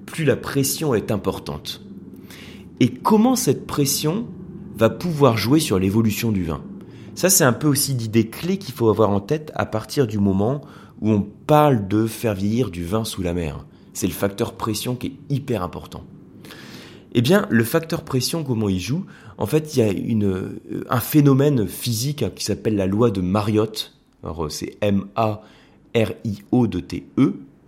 plus 0.06 0.24
la 0.24 0.36
pression 0.36 0.94
est 0.94 1.10
importante. 1.10 1.82
Et 2.80 2.90
comment 2.90 3.36
cette 3.36 3.66
pression 3.66 4.26
va 4.76 4.88
pouvoir 4.88 5.36
jouer 5.36 5.60
sur 5.60 5.78
l'évolution 5.78 6.32
du 6.32 6.44
vin? 6.44 6.62
Ça, 7.14 7.28
c'est 7.28 7.44
un 7.44 7.52
peu 7.52 7.66
aussi 7.66 7.94
l'idée 7.94 8.28
clé 8.28 8.58
qu'il 8.58 8.74
faut 8.74 8.88
avoir 8.88 9.10
en 9.10 9.20
tête 9.20 9.50
à 9.54 9.66
partir 9.66 10.06
du 10.06 10.18
moment 10.18 10.62
où 11.00 11.10
on 11.10 11.22
parle 11.46 11.88
de 11.88 12.06
faire 12.06 12.34
vieillir 12.34 12.70
du 12.70 12.84
vin 12.84 13.04
sous 13.04 13.22
la 13.22 13.34
mer. 13.34 13.64
C'est 13.92 14.06
le 14.06 14.12
facteur 14.12 14.54
pression 14.54 14.94
qui 14.94 15.06
est 15.08 15.34
hyper 15.34 15.62
important. 15.62 16.04
Eh 17.12 17.22
bien, 17.22 17.46
le 17.50 17.64
facteur 17.64 18.04
pression, 18.04 18.44
comment 18.44 18.68
il 18.68 18.80
joue? 18.80 19.06
En 19.38 19.46
fait, 19.46 19.74
il 19.74 19.78
y 19.78 19.82
a 19.82 19.88
euh, 20.26 20.60
un 20.90 21.00
phénomène 21.00 21.66
physique 21.66 22.22
hein, 22.22 22.30
qui 22.34 22.44
s'appelle 22.44 22.76
la 22.76 22.86
loi 22.86 23.10
de 23.10 23.20
Mariotte. 23.20 23.94
Alors, 24.22 24.50
c'est 24.50 24.76
M-A-R-I-O-T-E. 24.82 25.44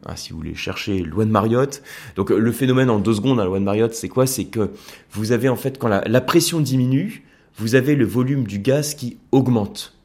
Hein, 0.07 0.17
si 0.17 0.31
vous 0.31 0.39
voulez 0.39 0.55
chercher 0.55 1.03
loi 1.03 1.25
de 1.25 1.31
Mariotte. 1.31 1.83
Donc, 2.17 2.31
le 2.31 2.53
phénomène 2.53 2.91
en 2.91 2.99
deux 2.99 3.15
secondes, 3.15 3.39
la 3.39 3.45
loi 3.45 3.59
de 3.59 3.65
Mariotte, 3.65 3.95
c'est 3.95 4.09
quoi? 4.09 4.27
C'est 4.27 4.45
que 4.47 4.71
vous 5.13 5.33
avez 5.33 5.49
en 5.49 5.57
fait, 5.57 5.79
quand 5.79 5.89
la, 5.89 6.21
pression 6.21 6.61
diminue, 6.61 7.25
vous 7.57 7.75
avez 7.75 7.97
le 7.97 8.05
volume 8.05 8.45
du 8.45 8.59
gaz 8.59 8.95
qui 8.95 9.19
augmente. 9.33 9.97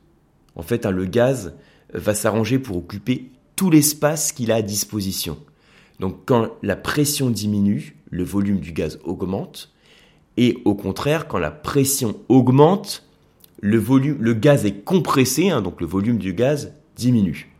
En 0.56 0.62
fait, 0.62 0.86
hein, 0.86 0.92
le 0.92 1.06
gaz 1.06 1.56
va 1.96 2.14
s'arranger 2.14 2.60
pour 2.60 2.78
occuper 2.78 3.32
tout 3.56 3.70
l'espace 3.70 4.32
qu'il 4.32 4.52
a 4.52 4.56
à 4.56 4.62
disposition. 4.62 5.38
Donc 6.00 6.18
quand 6.26 6.52
la 6.62 6.76
pression 6.76 7.30
diminue, 7.30 7.96
le 8.10 8.24
volume 8.24 8.60
du 8.60 8.72
gaz 8.72 9.00
augmente, 9.04 9.72
et 10.38 10.58
au 10.66 10.76
contraire, 10.76 11.28
quand 11.28 11.38
la 11.38 11.52
pression 11.52 12.18
augmente, 12.28 13.04
le, 13.62 14.34
gaz 14.34 14.66
est 14.66 14.84
compressé, 14.84 15.50
hein, 15.50 15.62
donc 15.62 15.80
le 15.80 15.88
volume 15.88 16.18
du 16.18 16.34
gaz 16.34 16.74
diminue. 16.96 17.55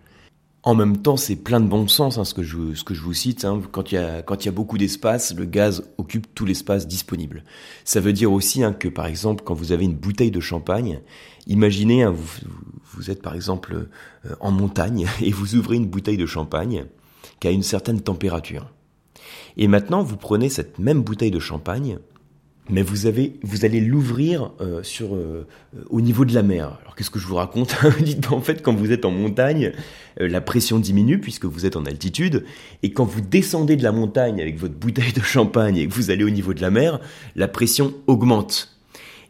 En 0.66 0.74
même 0.74 0.98
temps, 0.98 1.16
c'est 1.16 1.36
plein 1.36 1.62
de 1.62 1.68
bon 1.68 1.88
sens 1.88 2.18
hein, 2.18 2.26
ce, 2.26 2.34
que 2.34 2.42
je, 2.42 2.58
vous 2.58 3.14
cite. 3.14 3.46
Hein. 3.46 3.62
Quand, 3.72 3.92
il 3.92 3.96
y 3.96 3.98
a, 4.00 4.52
beaucoup 4.52 4.80
d'espace, 4.80 5.36
le 5.36 5.46
gaz 5.46 5.84
occupe 6.00 6.34
tout 6.34 6.44
l'espace 6.44 6.88
disponible. 6.88 7.44
Ça 7.84 8.00
veut 8.00 8.14
dire 8.14 8.32
aussi 8.32 8.64
que, 8.80 8.88
par 8.88 9.06
exemple, 9.06 9.44
quand 9.46 9.54
vous 9.54 9.72
avez 9.72 9.86
une 9.86 9.94
bouteille 9.94 10.32
de 10.32 10.40
champagne, 10.40 11.02
imaginez, 11.46 12.08
vous, 12.08 12.42
vous 12.96 13.12
êtes 13.12 13.22
par 13.22 13.36
exemple 13.36 13.88
euh, 14.26 14.36
en 14.40 14.50
montagne 14.50 15.08
et 15.22 15.32
vous 15.32 15.54
ouvrez 15.56 15.76
une 15.76 15.86
bouteille 15.86 16.18
de 16.18 16.26
champagne 16.26 16.86
qui 17.40 17.48
a 17.48 17.52
une 17.52 17.64
certaine 17.64 18.02
température. 18.02 18.68
Et 19.58 19.68
maintenant, 19.68 20.02
vous 20.02 20.18
prenez 20.18 20.50
cette 20.50 20.80
même 20.80 21.04
bouteille 21.04 21.32
de 21.32 21.40
champagne, 21.40 22.00
mais 22.70 22.82
vous 22.82 23.06
avez, 23.06 23.40
vous 23.44 23.66
allez 23.66 23.80
l'ouvrir 23.80 24.52
euh, 24.60 24.82
euh, 25.02 25.44
au 25.90 26.02
niveau 26.02 26.26
de 26.26 26.34
la 26.34 26.44
mer. 26.44 26.80
Alors 26.82 26.96
qu'est-ce 26.96 27.12
que 27.12 27.20
je 27.20 27.28
vous 27.28 27.36
raconte 27.36 27.76
Dites 28.02 28.32
en 28.32 28.42
fait, 28.42 28.62
quand 28.62 28.74
vous 28.74 28.92
êtes 28.92 29.06
en 29.06 29.12
montagne, 29.12 29.72
la 30.18 30.42
pression 30.42 30.80
diminue 30.80 31.20
puisque 31.20 31.46
vous 31.46 31.66
êtes 31.66 31.76
en 31.76 31.86
altitude, 31.86 32.46
et 32.84 32.92
quand 32.92 33.06
vous 33.06 33.22
descendez 33.22 33.76
de 33.76 33.84
la 33.84 33.92
montagne 33.92 34.42
avec 34.42 34.58
votre 34.58 34.76
bouteille 34.76 35.14
de 35.14 35.22
champagne 35.22 35.78
et 35.78 35.88
que 35.88 35.94
vous 35.94 36.10
allez 36.10 36.24
au 36.24 36.30
niveau 36.30 36.54
de 36.54 36.62
la 36.62 36.72
mer, 36.72 37.00
la 37.36 37.48
pression 37.48 37.94
augmente. 38.08 38.78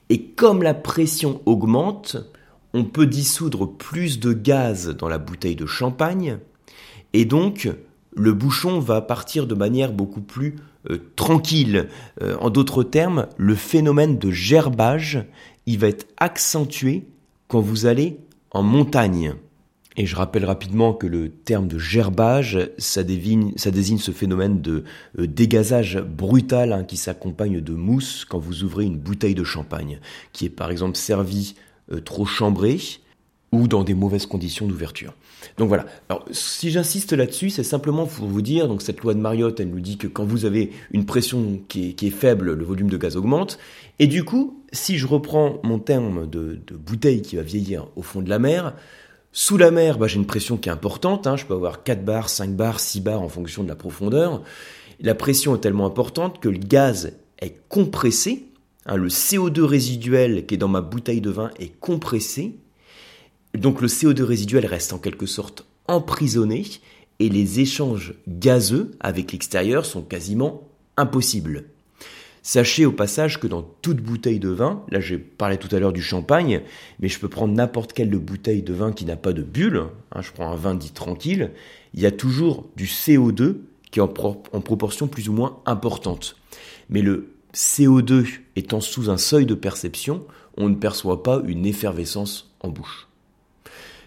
Et 0.10 0.22
comme 0.22 0.63
la 0.63 0.74
pression 0.74 1.42
augmente, 1.46 2.18
on 2.74 2.86
peut 2.86 3.08
dissoudre 3.08 3.65
plus 3.65 4.20
de 4.20 4.34
gaz 4.34 4.89
dans 4.89 5.10
la 5.10 5.18
bouteille 5.18 5.56
de 5.56 5.65
champagne, 5.65 6.38
et 7.13 7.25
donc 7.25 7.70
le 8.15 8.34
bouchon 8.34 8.80
va 8.80 9.01
partir 9.01 9.46
de 9.48 9.56
manière 9.56 9.92
beaucoup 9.92 10.22
plus 10.22 10.56
euh, 10.89 11.00
tranquille. 11.15 11.88
Euh, 12.22 12.36
en 12.39 12.50
d'autres 12.50 12.84
termes, 12.84 13.27
le 13.38 13.56
phénomène 13.56 14.18
de 14.18 14.32
gerbage, 14.32 15.24
il 15.65 15.80
va 15.80 15.88
être 15.88 16.08
accentué 16.18 17.06
quand 17.48 17.60
vous 17.60 17.86
allez 17.86 18.18
en 18.51 18.63
montagne. 18.63 19.34
Et 19.98 20.06
je 20.06 20.15
rappelle 20.15 20.44
rapidement 20.44 20.94
que 20.94 21.08
le 21.08 21.30
terme 21.30 21.68
de 21.68 21.80
gerbage, 21.80 22.60
ça 22.77 23.04
désigne, 23.04 23.54
ce 23.56 24.12
phénomène 24.12 24.62
de 24.62 24.84
euh, 25.18 25.27
dégazage 25.27 25.98
brutal 26.00 26.74
hein, 26.74 26.84
qui 26.84 26.98
s'accompagne 26.98 27.62
de 27.62 27.74
mousse 27.74 28.25
quand 28.25 28.39
vous 28.39 28.63
ouvrez 28.63 28.86
une 28.86 28.98
bouteille 28.98 29.36
de 29.36 29.44
champagne, 29.44 30.00
qui 30.34 30.46
est 30.46 30.50
par 30.50 30.72
exemple 30.72 30.98
servie 30.98 31.56
trop 32.04 32.25
chambré 32.25 32.80
ou 33.51 33.68
dans 33.68 33.84
des 33.84 33.94
mauvaises 33.94 34.25
conditions 34.25 34.68
d'ouverture. 34.68 35.13
Donc 35.57 35.67
voilà. 35.67 35.85
Alors 36.09 36.25
si 36.31 36.71
j'insiste 36.71 37.13
là-dessus, 37.13 37.49
c'est 37.49 37.63
simplement 37.63 38.05
pour 38.05 38.27
vous 38.27 38.41
dire, 38.41 38.67
donc 38.67 38.81
cette 38.81 39.01
loi 39.01 39.13
de 39.13 39.19
Mariotte, 39.19 39.59
elle 39.59 39.69
nous 39.69 39.79
dit 39.79 39.97
que 39.97 40.07
quand 40.07 40.25
vous 40.25 40.45
avez 40.45 40.71
une 40.91 41.05
pression 41.05 41.59
qui 41.67 41.95
est, 41.99 42.09
faible, 42.09 42.53
le 42.53 42.63
volume 42.63 42.89
de 42.89 42.97
gaz 42.97 43.17
augmente. 43.17 43.57
Et 43.99 44.07
du 44.07 44.23
coup, 44.23 44.63
si 44.71 44.97
je 44.97 45.07
reprends 45.07 45.59
mon 45.63 45.79
terme 45.79 46.29
de, 46.29 46.59
bouteille 46.73 47.21
qui 47.21 47.35
va 47.35 47.41
vieillir 47.41 47.87
au 47.95 48.01
fond 48.01 48.21
de 48.21 48.29
la 48.29 48.39
mer, 48.39 48.73
sous 49.31 49.57
la 49.57 49.71
mer, 49.71 49.97
bah, 49.97 50.07
j'ai 50.07 50.17
une 50.17 50.25
pression 50.25 50.57
qui 50.57 50.69
est 50.69 50.71
importante. 50.71 51.27
Hein. 51.27 51.35
je 51.35 51.45
peux 51.45 51.53
avoir 51.53 51.83
4 51.83 52.05
bars, 52.05 52.29
5 52.29 52.51
bars, 52.51 52.79
6 52.79 53.01
bars 53.01 53.21
en 53.21 53.29
fonction 53.29 53.63
de 53.63 53.67
la 53.67 53.75
profondeur. 53.75 54.43
La 55.01 55.15
pression 55.15 55.55
est 55.55 55.59
tellement 55.59 55.85
importante 55.85 56.39
que 56.39 56.49
le 56.49 56.57
gaz 56.57 57.13
est 57.41 57.57
compressé 57.67 58.45
Hein, 58.85 58.97
le 58.97 59.07
CO2 59.07 59.61
résiduel 59.61 60.45
qui 60.45 60.55
est 60.55 60.57
dans 60.57 60.67
ma 60.67 60.81
bouteille 60.81 61.21
de 61.21 61.31
vin 61.31 61.49
est 61.59 61.79
compressé. 61.79 62.59
Donc 63.57 63.81
le 63.81 63.88
CO2 63.88 64.24
résiduel 64.24 64.65
reste 64.65 64.93
en 64.93 64.97
quelque 64.97 65.25
sorte 65.25 65.65
emprisonné 65.88 66.65
et 67.19 67.29
les 67.29 67.59
échanges 67.59 68.13
gazeux 68.27 68.91
avec 69.00 69.31
l'extérieur 69.31 69.85
sont 69.85 70.01
quasiment 70.01 70.67
impossibles. 70.97 71.65
Sachez 72.41 72.85
au 72.85 72.91
passage 72.91 73.39
que 73.39 73.47
dans 73.47 73.63
toute 73.81 74.01
bouteille 74.01 74.39
de 74.39 74.50
vin, 74.50 74.83
là 74.89 75.00
j'ai 75.00 75.17
parlé 75.17 75.57
tout 75.57 75.74
à 75.75 75.79
l'heure 75.79 75.93
du 75.93 76.01
champagne, 76.01 76.62
mais 77.00 77.07
je 77.07 77.19
peux 77.19 77.27
prendre 77.27 77.53
n'importe 77.53 77.93
quelle 77.93 78.12
bouteille 78.12 78.62
de 78.62 78.74
vin 78.74 78.91
qui 78.91 79.05
n'a 79.05 79.15
pas 79.15 79.33
de 79.33 79.41
bulle, 79.41 79.85
hein, 80.12 80.21
je 80.21 80.31
prends 80.31 80.51
un 80.51 80.55
vin 80.55 80.75
dit 80.75 80.91
tranquille, 80.91 81.51
il 81.95 82.01
y 82.01 82.05
a 82.05 82.12
toujours 82.12 82.69
du 82.75 82.85
CO2 82.85 83.55
qui 83.89 84.00
est 84.00 84.03
en, 84.03 84.13
en 84.51 84.62
proportion 84.62 85.07
plus 85.07 85.27
ou 85.27 85.33
moins 85.33 85.59
importante. 85.65 86.35
Mais 86.89 87.01
le 87.01 87.33
CO2 87.55 88.27
étant 88.55 88.81
sous 88.81 89.09
un 89.09 89.17
seuil 89.17 89.47
de 89.47 89.55
perception, 89.55 90.24
on 90.57 90.69
ne 90.69 90.75
perçoit 90.75 91.24
pas 91.24 91.41
une 91.47 91.65
effervescence 91.65 92.53
en 92.59 92.69
bouche. 92.69 93.07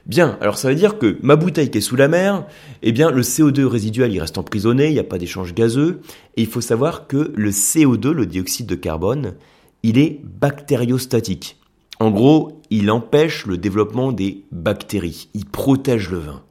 Bien, 0.09 0.39
alors 0.41 0.57
ça 0.57 0.71
veut 0.71 0.75
dire 0.75 0.97
que 0.97 1.19
ma 1.23 1.37
bouteille 1.37 1.71
qui 1.71 1.79
est 1.79 1.83
sous 1.83 1.95
la 1.95 2.09
mer, 2.09 2.47
eh 2.81 2.93
bien 2.93 3.11
le 3.11 3.21
CO2 3.21 3.65
résiduel 3.65 4.11
il 4.11 4.21
reste 4.21 4.39
emprisonné, 4.39 4.87
il 4.87 4.95
n'y 4.95 4.99
a 4.99 5.05
pas 5.05 5.19
d'échange 5.19 5.53
gazeux, 5.53 6.01
et 6.37 6.43
il 6.43 6.47
faut 6.47 6.63
savoir 6.63 7.07
que 7.07 7.31
le 7.37 7.51
CO2, 7.51 8.13
le 8.13 8.25
dioxyde 8.25 8.67
de 8.67 8.75
carbone, 8.75 9.35
il 9.83 9.99
est 9.99 10.21
bactériostatique. 10.25 11.59
En 12.01 12.11
gros, 12.11 12.63
il 12.71 12.91
empêche 12.91 13.45
le 13.45 13.59
développement 13.59 14.11
des 14.11 14.45
bactéries, 14.51 15.29
il 15.35 15.45
protège 15.45 16.09
le 16.09 16.19
vin. 16.19 16.43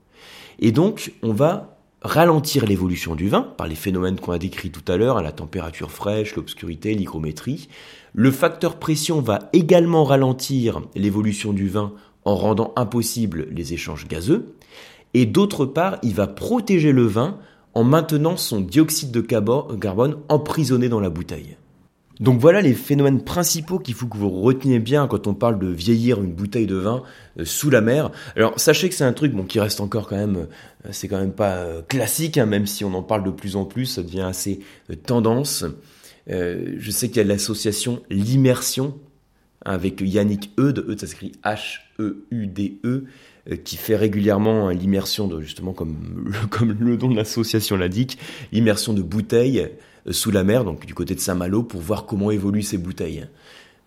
Et 0.60 0.72
donc, 0.72 1.14
on 1.24 1.34
va 1.34 1.78
ralentir 2.04 2.66
l'évolution 2.66 3.16
du 3.16 3.28
vin 3.28 3.42
par 3.42 3.68
les 3.68 3.76
phénomènes 3.76 4.20
qu'on 4.20 4.34
a 4.34 4.38
décrits 4.38 4.70
tout 4.70 4.92
à 4.92 4.98
l'heure, 4.98 5.22
la 5.24 5.32
température 5.32 5.92
fraîche, 5.92 6.36
l'obscurité, 6.36 6.94
l'hygrométrie. 6.94 7.70
Le 8.14 8.30
facteur 8.30 8.78
pression 8.78 9.20
va 9.20 9.50
également 9.52 10.04
ralentir 10.04 10.82
l'évolution 10.96 11.54
du 11.54 11.68
vin 11.68 11.94
en 12.28 12.36
rendant 12.36 12.74
impossible 12.76 13.48
les 13.52 13.74
échanges 13.74 14.06
gazeux. 14.08 14.54
Et 15.14 15.26
d'autre 15.26 15.66
part, 15.66 15.98
il 16.04 16.14
va 16.14 16.28
protéger 16.28 16.92
le 16.92 17.06
vin 17.06 17.40
en 17.74 17.86
maintenant 17.86 18.36
son 18.36 18.60
dioxyde 18.60 19.12
de 19.12 19.22
carbone 19.22 20.18
emprisonné 20.28 20.90
dans 20.90 21.00
la 21.00 21.10
bouteille. 21.10 21.56
Donc 22.20 22.42
voilà 22.42 22.62
les 22.62 22.74
phénomènes 22.74 23.24
principaux 23.24 23.80
qu'il 23.80 23.94
faut 23.94 24.08
que 24.08 24.18
vous 24.18 24.30
reteniez 24.30 24.80
bien 24.80 25.08
quand 25.08 25.28
on 25.28 25.34
parle 25.34 25.58
de 25.58 25.68
vieillir 25.68 26.22
une 26.22 26.34
bouteille 26.34 26.66
de 26.66 26.76
vin 26.76 27.04
euh, 27.40 27.46
sous 27.46 27.70
la 27.70 27.80
mer. 27.80 28.12
Alors 28.36 28.60
sachez 28.60 28.90
que 28.90 28.96
c'est 28.96 29.06
un 29.06 29.14
truc 29.14 29.34
qui 29.48 29.60
reste 29.62 29.80
encore 29.80 30.10
quand 30.10 30.18
même, 30.18 30.36
euh, 30.36 30.90
c'est 30.92 31.08
quand 31.08 31.20
même 31.20 31.32
pas 31.32 31.58
euh, 31.58 31.82
classique, 31.82 32.38
hein, 32.38 32.46
même 32.46 32.66
si 32.66 32.84
on 32.84 32.94
en 32.94 33.04
parle 33.04 33.24
de 33.24 33.32
plus 33.32 33.56
en 33.56 33.64
plus, 33.64 33.86
ça 33.86 34.04
devient 34.04 34.22
assez 34.22 34.60
tendance. 35.06 35.64
je 36.28 36.92
sais 36.92 37.08
qu'il 37.08 37.18
y 37.18 37.22
a 37.22 37.24
l'association 37.24 38.02
l'immersion 38.10 38.98
avec 39.64 40.02
Yannick 40.02 40.52
Eudes, 40.60 40.84
Eudes 40.90 41.00
ça 41.00 41.08
s'écrit 41.08 41.32
H-E-U-D-E, 42.00 43.06
qui 43.64 43.78
fait 43.78 43.96
régulièrement 43.96 44.70
l'immersion 44.70 45.28
de 45.28 45.42
justement 45.42 45.74
comme 45.74 46.34
comme 46.50 46.76
le 46.80 46.98
nom 46.98 47.10
de 47.10 47.16
l'association 47.16 47.78
l'indique, 47.78 48.18
l'immersion 48.52 48.94
de 48.94 49.02
bouteilles 49.02 49.70
sous 50.12 50.32
la 50.32 50.44
mer, 50.44 50.64
donc 50.64 50.86
du 50.86 50.94
côté 50.94 51.16
de 51.16 51.20
Saint-Malo, 51.20 51.64
pour 51.64 51.82
voir 51.82 52.06
comment 52.06 52.32
évoluent 52.32 52.62
ces 52.62 52.78
bouteilles. 52.78 53.28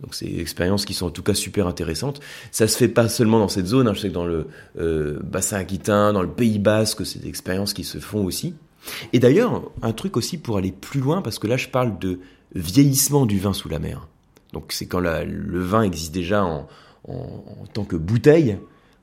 Donc 0.01 0.15
c'est 0.15 0.27
des 0.27 0.41
expériences 0.41 0.85
qui 0.85 0.95
sont 0.95 1.07
en 1.07 1.11
tout 1.11 1.23
cas 1.23 1.35
super 1.35 1.67
intéressantes. 1.67 2.21
Ça 2.53 2.67
se 2.69 2.77
fait 2.77 2.89
pas 2.89 3.09
seulement 3.09 3.39
dans 3.39 3.49
cette 3.49 3.67
zone, 3.67 3.87
hein. 3.89 3.95
je 3.95 4.01
sais 4.01 4.09
que 4.09 4.15
dans 4.15 4.27
le 4.27 4.47
euh, 4.79 5.19
bassin 5.23 5.59
aquitain, 5.59 6.13
dans 6.13 6.23
le 6.23 6.31
Pays 6.31 6.59
Basque, 6.59 7.05
c'est 7.05 7.21
des 7.21 7.29
expériences 7.29 7.75
qui 7.75 7.85
se 7.85 7.99
font 7.99 8.25
aussi. 8.25 8.55
Et 9.13 9.19
d'ailleurs, 9.19 9.71
un 9.83 9.93
truc 9.93 10.17
aussi 10.17 10.39
pour 10.39 10.57
aller 10.57 10.73
plus 10.73 11.01
loin, 11.01 11.21
parce 11.21 11.39
que 11.39 11.47
là 11.47 11.59
je 11.59 11.69
parle 11.69 11.99
de 11.99 12.21
vieillissement 12.55 13.27
du 13.27 13.39
vin 13.39 13.53
sous 13.53 13.69
la 13.69 13.79
mer. 13.79 14.09
Donc 14.53 14.73
c'est 14.73 14.87
quand 14.87 15.01
le 15.01 15.61
vin 15.61 15.83
existe 15.83 16.13
déjà 16.13 16.45
en, 16.45 16.67
tant 17.73 17.85
que 17.85 17.97
bouteille, 17.97 18.59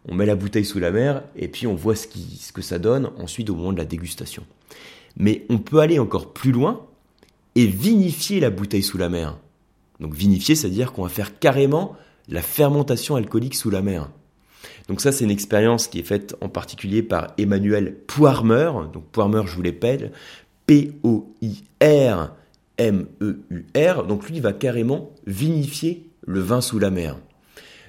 on 0.07 0.15
met 0.15 0.25
la 0.25 0.35
bouteille 0.35 0.65
sous 0.65 0.79
la 0.79 0.91
mer 0.91 1.23
et 1.35 1.47
puis 1.47 1.67
on 1.67 1.75
voit 1.75 1.95
ce, 1.95 2.07
que 2.07 2.61
ça 2.61 2.79
donne 2.79 3.11
ensuite 3.17 3.49
au 3.49 3.55
moment 3.55 3.73
de 3.73 3.77
la 3.77 3.85
dégustation. 3.85 4.45
Mais 5.17 5.45
on 5.49 5.57
peut 5.57 5.79
aller 5.79 5.99
encore 5.99 6.33
plus 6.33 6.51
loin 6.51 6.85
et 7.55 7.65
vinifier 7.65 8.39
la 8.39 8.49
bouteille 8.49 8.83
sous 8.83 8.97
la 8.97 9.09
mer. 9.09 9.37
Donc 9.99 10.13
vinifier, 10.13 10.55
c'est-à-dire 10.55 10.93
qu'on 10.93 11.03
va 11.03 11.09
faire 11.09 11.39
carrément 11.39 11.95
la 12.29 12.41
fermentation 12.41 13.15
alcoolique 13.15 13.55
sous 13.55 13.69
la 13.69 13.81
mer. 13.81 14.09
Donc 14.87 15.01
ça, 15.01 15.11
c'est 15.11 15.25
une 15.25 15.31
expérience 15.31 15.87
qui 15.87 15.99
est 15.99 16.03
faite 16.03 16.35
en 16.41 16.49
particulier 16.49 17.01
par 17.03 17.33
Emmanuel 17.37 17.95
Poirmer. 18.07 18.71
Donc 18.93 19.05
Poirmer, 19.11 19.41
je 19.45 19.55
vous 19.55 19.61
l'appelle, 19.61 20.11
P-O-I-R-M-E-U-R. 20.67 21.27
Donc 24.05 24.29
lui, 24.29 24.37
il 24.37 24.41
va 24.41 24.53
carrément 24.53 25.11
vinifier 25.25 26.09
le 26.25 26.39
vin 26.39 26.61
sous 26.61 26.79
la 26.79 26.89
mer. 26.91 27.17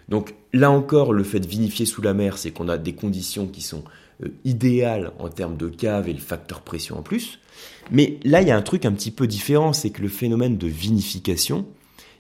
Donc 0.09 0.35
là 0.53 0.71
encore, 0.71 1.13
le 1.13 1.23
fait 1.23 1.41
de 1.41 1.47
vinifier 1.47 1.87
sous 1.87 2.03
la 2.03 2.15
mer, 2.15 2.39
c'est 2.39 2.51
qu'on 2.51 2.69
a 2.69 2.79
des 2.79 2.95
conditions 2.95 3.47
qui 3.47 3.61
sont 3.61 3.85
euh, 4.23 4.29
idéales 4.45 5.13
en 5.19 5.29
termes 5.29 5.57
de 5.57 5.69
cave 5.69 6.09
et 6.09 6.13
le 6.13 6.19
facteur 6.19 6.63
pression 6.63 6.99
en 6.99 7.03
plus. 7.03 7.41
Mais 7.91 8.19
là, 8.25 8.43
il 8.43 8.49
y 8.49 8.51
a 8.51 8.57
un 8.57 8.63
truc 8.63 8.85
un 8.85 8.93
petit 8.93 9.11
peu 9.11 9.27
différent, 9.27 9.73
c'est 9.73 9.91
que 9.91 10.03
le 10.03 10.09
phénomène 10.09 10.57
de 10.57 10.67
vinification, 10.67 11.67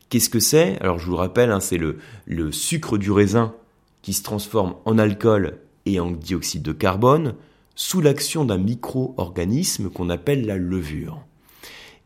qu'est-ce 0.08 0.30
que 0.30 0.40
c'est? 0.40 0.78
Alors 0.80 0.98
je 0.98 1.06
vous 1.06 1.12
le 1.12 1.18
rappelle, 1.18 1.50
hein, 1.50 1.60
c'est 1.60 1.78
le 1.78 2.52
sucre 2.52 2.98
du 2.98 3.10
raisin 3.10 3.54
qui 4.02 4.12
se 4.12 4.22
transforme 4.22 4.74
en 4.84 4.98
alcool 4.98 5.58
et 5.86 6.00
en 6.00 6.10
dioxyde 6.10 6.62
de 6.62 6.72
carbone 6.72 7.34
sous 7.74 8.00
l'action 8.00 8.44
d'un 8.44 8.58
micro-organisme 8.58 9.88
qu'on 9.88 10.10
appelle 10.10 10.46
la 10.46 10.56
levure. 10.56 11.24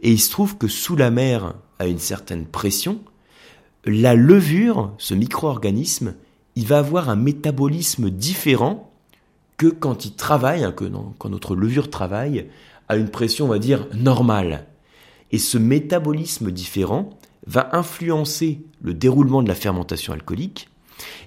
Et 0.01 0.11
il 0.11 0.21
se 0.21 0.31
trouve 0.31 0.59
que 0.59 0.69
sous 0.69 0.97
la 0.97 1.11
mer, 1.11 1.55
à 1.79 1.87
une 1.87 1.99
certaine 1.99 2.45
pression, 2.45 3.01
la 3.85 4.15
levure, 4.15 4.93
ce 4.99 5.15
micro-organisme, 5.15 6.15
il 6.55 6.67
va 6.67 6.79
avoir 6.79 7.09
un 7.09 7.17
métabolisme 7.17 8.11
différent 8.11 8.93
que 9.57 9.67
quand 9.67 10.05
il 10.05 10.15
travaille, 10.15 10.67
que 10.77 10.85
quand 11.19 11.29
notre 11.29 11.55
levure 11.55 11.91
travaille 11.91 12.49
à 12.89 12.97
une 12.97 13.09
pression, 13.09 13.47
on 13.47 13.49
va 13.49 13.59
dire, 13.59 13.87
normale. 13.95 14.67
Et 15.31 15.39
ce 15.39 15.59
métabolisme 15.59 16.51
différent 16.51 17.11
va 17.47 17.71
influencer 17.73 18.61
le 18.83 18.95
déroulement 18.95 19.43
de 19.43 19.49
la 19.49 19.55
fermentation 19.55 20.13
alcoolique. 20.13 20.69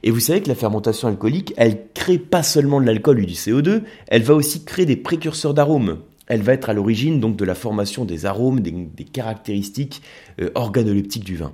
Et 0.04 0.12
vous 0.12 0.20
savez 0.20 0.42
que 0.42 0.48
la 0.48 0.56
fermentation 0.56 1.08
alcoolique, 1.08 1.54
elle 1.58 1.88
crée 1.94 2.20
pas 2.20 2.44
seulement 2.44 2.80
de 2.80 2.86
l'alcool 2.86 3.20
ou 3.20 3.26
du 3.26 3.34
CO2, 3.34 3.82
elle 4.08 4.24
va 4.24 4.36
aussi 4.36 4.64
créer 4.64 4.86
des 4.86 4.96
précurseurs 4.96 5.54
d'arômes 5.54 6.00
elle 6.28 6.42
va 6.42 6.54
être 6.54 6.70
à 6.70 6.74
l'origine 6.74 7.20
donc 7.20 7.36
de 7.36 7.46
la 7.46 7.56
formation 7.56 8.06
des 8.06 8.26
arômes, 8.26 8.60
des, 8.60 9.04
caractéristiques 9.04 10.02
euh, 10.42 10.50
organoleptiques 10.56 11.24
du 11.24 11.36
vin. 11.36 11.54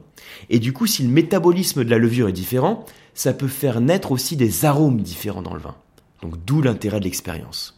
Et 0.49 0.59
du 0.59 0.73
coup, 0.73 0.87
si 0.87 1.03
le 1.03 1.09
métabolisme 1.09 1.83
de 1.83 1.89
la 1.89 1.97
levure 1.97 2.29
est 2.29 2.33
différent, 2.33 2.85
ça 3.13 3.33
peut 3.33 3.47
faire 3.47 3.81
naître 3.81 4.11
aussi 4.11 4.35
des 4.35 4.65
arômes 4.65 5.01
différents 5.01 5.41
dans 5.41 5.53
le 5.53 5.59
vin. 5.59 5.75
Donc 6.21 6.35
d'où 6.45 6.61
l'intérêt 6.61 6.99
de 6.99 7.05
l'expérience. 7.05 7.77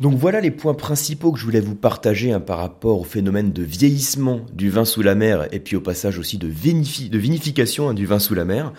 Donc 0.00 0.14
voilà 0.14 0.40
les 0.40 0.50
points 0.50 0.74
principaux 0.74 1.30
que 1.30 1.38
je 1.38 1.44
voulais 1.44 1.60
vous 1.60 1.76
partager 1.76 2.32
hein, 2.32 2.40
par 2.40 2.58
rapport 2.58 3.00
au 3.00 3.04
phénomène 3.04 3.52
de 3.52 3.62
vieillissement 3.62 4.40
du 4.52 4.68
vin 4.68 4.84
sous 4.84 5.02
la 5.02 5.14
mer 5.14 5.46
et 5.52 5.60
puis 5.60 5.76
au 5.76 5.80
passage 5.80 6.18
aussi 6.18 6.36
de, 6.36 6.48
vinification 6.48 7.88
hein, 7.88 7.94
du 7.94 8.04
vin 8.04 8.18
sous 8.18 8.34
la 8.34 8.44
mer. 8.44 8.72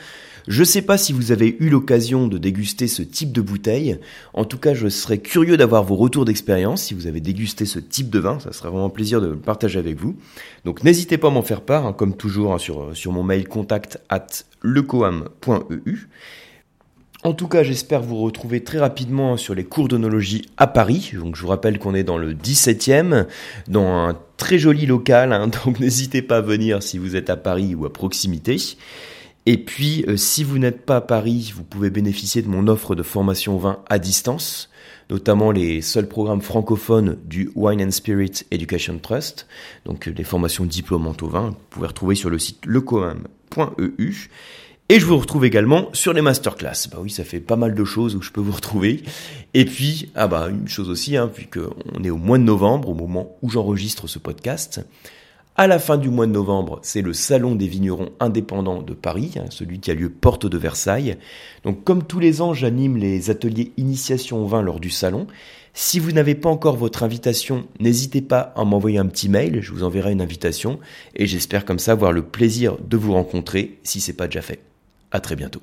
Je 0.47 0.59
ne 0.59 0.65
sais 0.65 0.81
pas 0.81 0.97
si 0.97 1.11
vous 1.11 1.31
avez 1.31 1.57
eu 1.59 1.69
l'occasion 1.69 2.27
de 2.27 2.37
déguster 2.37 2.87
ce 2.87 3.01
type 3.01 3.31
de 3.31 3.41
bouteille. 3.41 3.97
En 4.33 4.45
tout 4.45 4.57
cas, 4.57 4.73
je 4.73 4.87
serais 4.87 5.17
curieux 5.17 5.57
d'avoir 5.57 5.83
vos 5.83 5.95
retours 5.95 6.25
d'expérience 6.25 6.83
si 6.83 6.93
vous 6.93 7.07
avez 7.07 7.19
dégusté 7.19 7.65
ce 7.65 7.79
type 7.79 8.09
de 8.09 8.19
vin. 8.19 8.39
Ça 8.39 8.51
serait 8.51 8.69
vraiment 8.69 8.85
un 8.85 8.89
plaisir 8.89 9.21
de 9.21 9.27
le 9.27 9.37
partager 9.37 9.79
avec 9.79 9.99
vous. 9.99 10.15
Donc 10.63 10.83
n'hésitez 10.83 11.17
pas 11.17 11.27
à 11.27 11.31
m'en 11.31 11.41
faire 11.41 11.61
part, 11.61 11.85
hein, 11.85 11.93
comme 11.93 12.15
toujours 12.15 12.53
hein, 12.53 12.59
sur, 12.59 13.11
mon 13.11 13.23
mail 13.23 13.47
contact 13.47 13.99
at 14.09 14.27
lecoam.eu. 14.61 16.09
En 17.23 17.33
tout 17.33 17.47
cas, 17.47 17.63
j'espère 17.63 18.03
vous 18.03 18.17
retrouver 18.17 18.63
très 18.63 18.77
rapidement 18.77 19.35
sur 19.35 19.55
les 19.55 19.63
cours 19.63 19.87
d'onologie 19.87 20.47
à 20.57 20.67
Paris. 20.67 21.11
Donc, 21.15 21.35
je 21.35 21.41
vous 21.41 21.47
rappelle 21.47 21.79
qu'on 21.79 21.95
est 21.95 22.03
dans 22.03 22.19
le 22.19 22.35
17e, 22.35 23.25
dans 23.67 23.87
un 23.87 24.17
très 24.37 24.59
joli 24.59 24.85
local. 24.85 25.33
Hein. 25.33 25.47
donc, 25.65 25.79
n'hésitez 25.79 26.21
pas 26.21 26.37
à 26.37 26.41
venir 26.41 26.83
si 26.83 26.99
vous 26.99 27.15
êtes 27.15 27.31
à 27.31 27.35
Paris 27.35 27.73
ou 27.73 27.87
à 27.87 27.91
proximité. 27.91 28.57
Et 29.45 29.57
puis, 29.57 30.03
euh, 30.07 30.17
si 30.17 30.43
vous 30.43 30.57
n'êtes 30.57 30.85
pas 30.85 30.97
à 30.97 31.01
Paris, 31.01 31.53
vous 31.55 31.63
pouvez 31.63 31.89
bénéficier 31.89 32.41
de 32.41 32.47
mon 32.47 32.67
offre 32.67 32.95
de 32.95 33.03
formation 33.03 33.57
vin 33.57 33.83
à 33.89 33.99
distance, 33.99 34.69
notamment 35.09 35.51
les 35.51 35.81
seuls 35.81 36.07
programmes 36.07 36.41
francophones 36.41 37.17
du 37.25 37.51
Wine 37.55 37.83
and 37.83 37.91
Spirit 37.91 38.43
Education 38.49 38.97
Trust, 38.97 39.45
donc 39.85 40.07
les 40.07 40.23
formations 40.23 40.65
diplômantes 40.65 41.21
au 41.21 41.27
vin, 41.27 41.49
vous 41.49 41.57
pouvez 41.69 41.87
retrouver 41.87 42.15
sur 42.15 42.31
le 42.31 42.39
site 42.39 42.65
lecoam.eu. 42.65 44.29
Et 44.87 44.99
je 44.99 45.05
vous 45.05 45.17
retrouve 45.17 45.45
également 45.45 45.89
sur 45.93 46.13
les 46.13 46.21
masterclass. 46.21 46.89
Bah 46.91 46.99
oui, 47.01 47.09
ça 47.09 47.23
fait 47.23 47.39
pas 47.39 47.55
mal 47.55 47.73
de 47.73 47.83
choses 47.83 48.15
où 48.15 48.21
je 48.21 48.31
peux 48.31 48.41
vous 48.41 48.51
retrouver. 48.51 49.01
Et 49.55 49.65
puis, 49.65 50.11
ah 50.13 50.27
bah 50.27 50.47
une 50.49 50.67
chose 50.67 50.89
aussi, 50.89 51.17
hein, 51.17 51.27
puisqu'on 51.27 52.03
est 52.03 52.11
au 52.11 52.17
mois 52.17 52.37
de 52.37 52.43
novembre, 52.43 52.89
au 52.89 52.93
moment 52.93 53.35
où 53.41 53.49
j'enregistre 53.49 54.05
ce 54.05 54.19
podcast, 54.19 54.85
à 55.55 55.67
la 55.67 55.79
fin 55.79 55.97
du 55.97 56.09
mois 56.09 56.27
de 56.27 56.31
novembre, 56.31 56.79
c'est 56.81 57.01
le 57.01 57.13
Salon 57.13 57.55
des 57.55 57.67
vignerons 57.67 58.11
indépendants 58.19 58.81
de 58.81 58.93
Paris, 58.93 59.35
hein, 59.37 59.45
celui 59.49 59.79
qui 59.79 59.89
a 59.89 59.93
lieu 59.93 60.09
porte 60.09 60.45
de 60.45 60.57
Versailles. 60.57 61.17
Donc 61.63 61.83
comme 61.83 62.03
tous 62.03 62.19
les 62.19 62.41
ans, 62.41 62.53
j'anime 62.53 62.97
les 62.97 63.29
ateliers 63.29 63.71
initiation 63.77 64.43
au 64.43 64.47
vin 64.47 64.61
lors 64.61 64.79
du 64.79 64.89
salon. 64.89 65.27
Si 65.73 65.99
vous 65.99 66.11
n'avez 66.11 66.35
pas 66.35 66.49
encore 66.49 66.77
votre 66.77 67.03
invitation, 67.03 67.67
n'hésitez 67.79 68.21
pas 68.21 68.53
à 68.55 68.63
m'envoyer 68.63 68.97
un 68.97 69.07
petit 69.07 69.29
mail, 69.29 69.61
je 69.61 69.71
vous 69.71 69.83
enverrai 69.83 70.11
une 70.11 70.21
invitation 70.21 70.79
et 71.15 71.27
j'espère 71.27 71.65
comme 71.65 71.79
ça 71.79 71.93
avoir 71.93 72.11
le 72.11 72.23
plaisir 72.23 72.77
de 72.77 72.97
vous 72.97 73.13
rencontrer 73.13 73.79
si 73.83 73.99
c'est 73.99 74.13
pas 74.13 74.27
déjà 74.27 74.41
fait. 74.41 74.59
À 75.11 75.19
très 75.19 75.35
bientôt. 75.35 75.61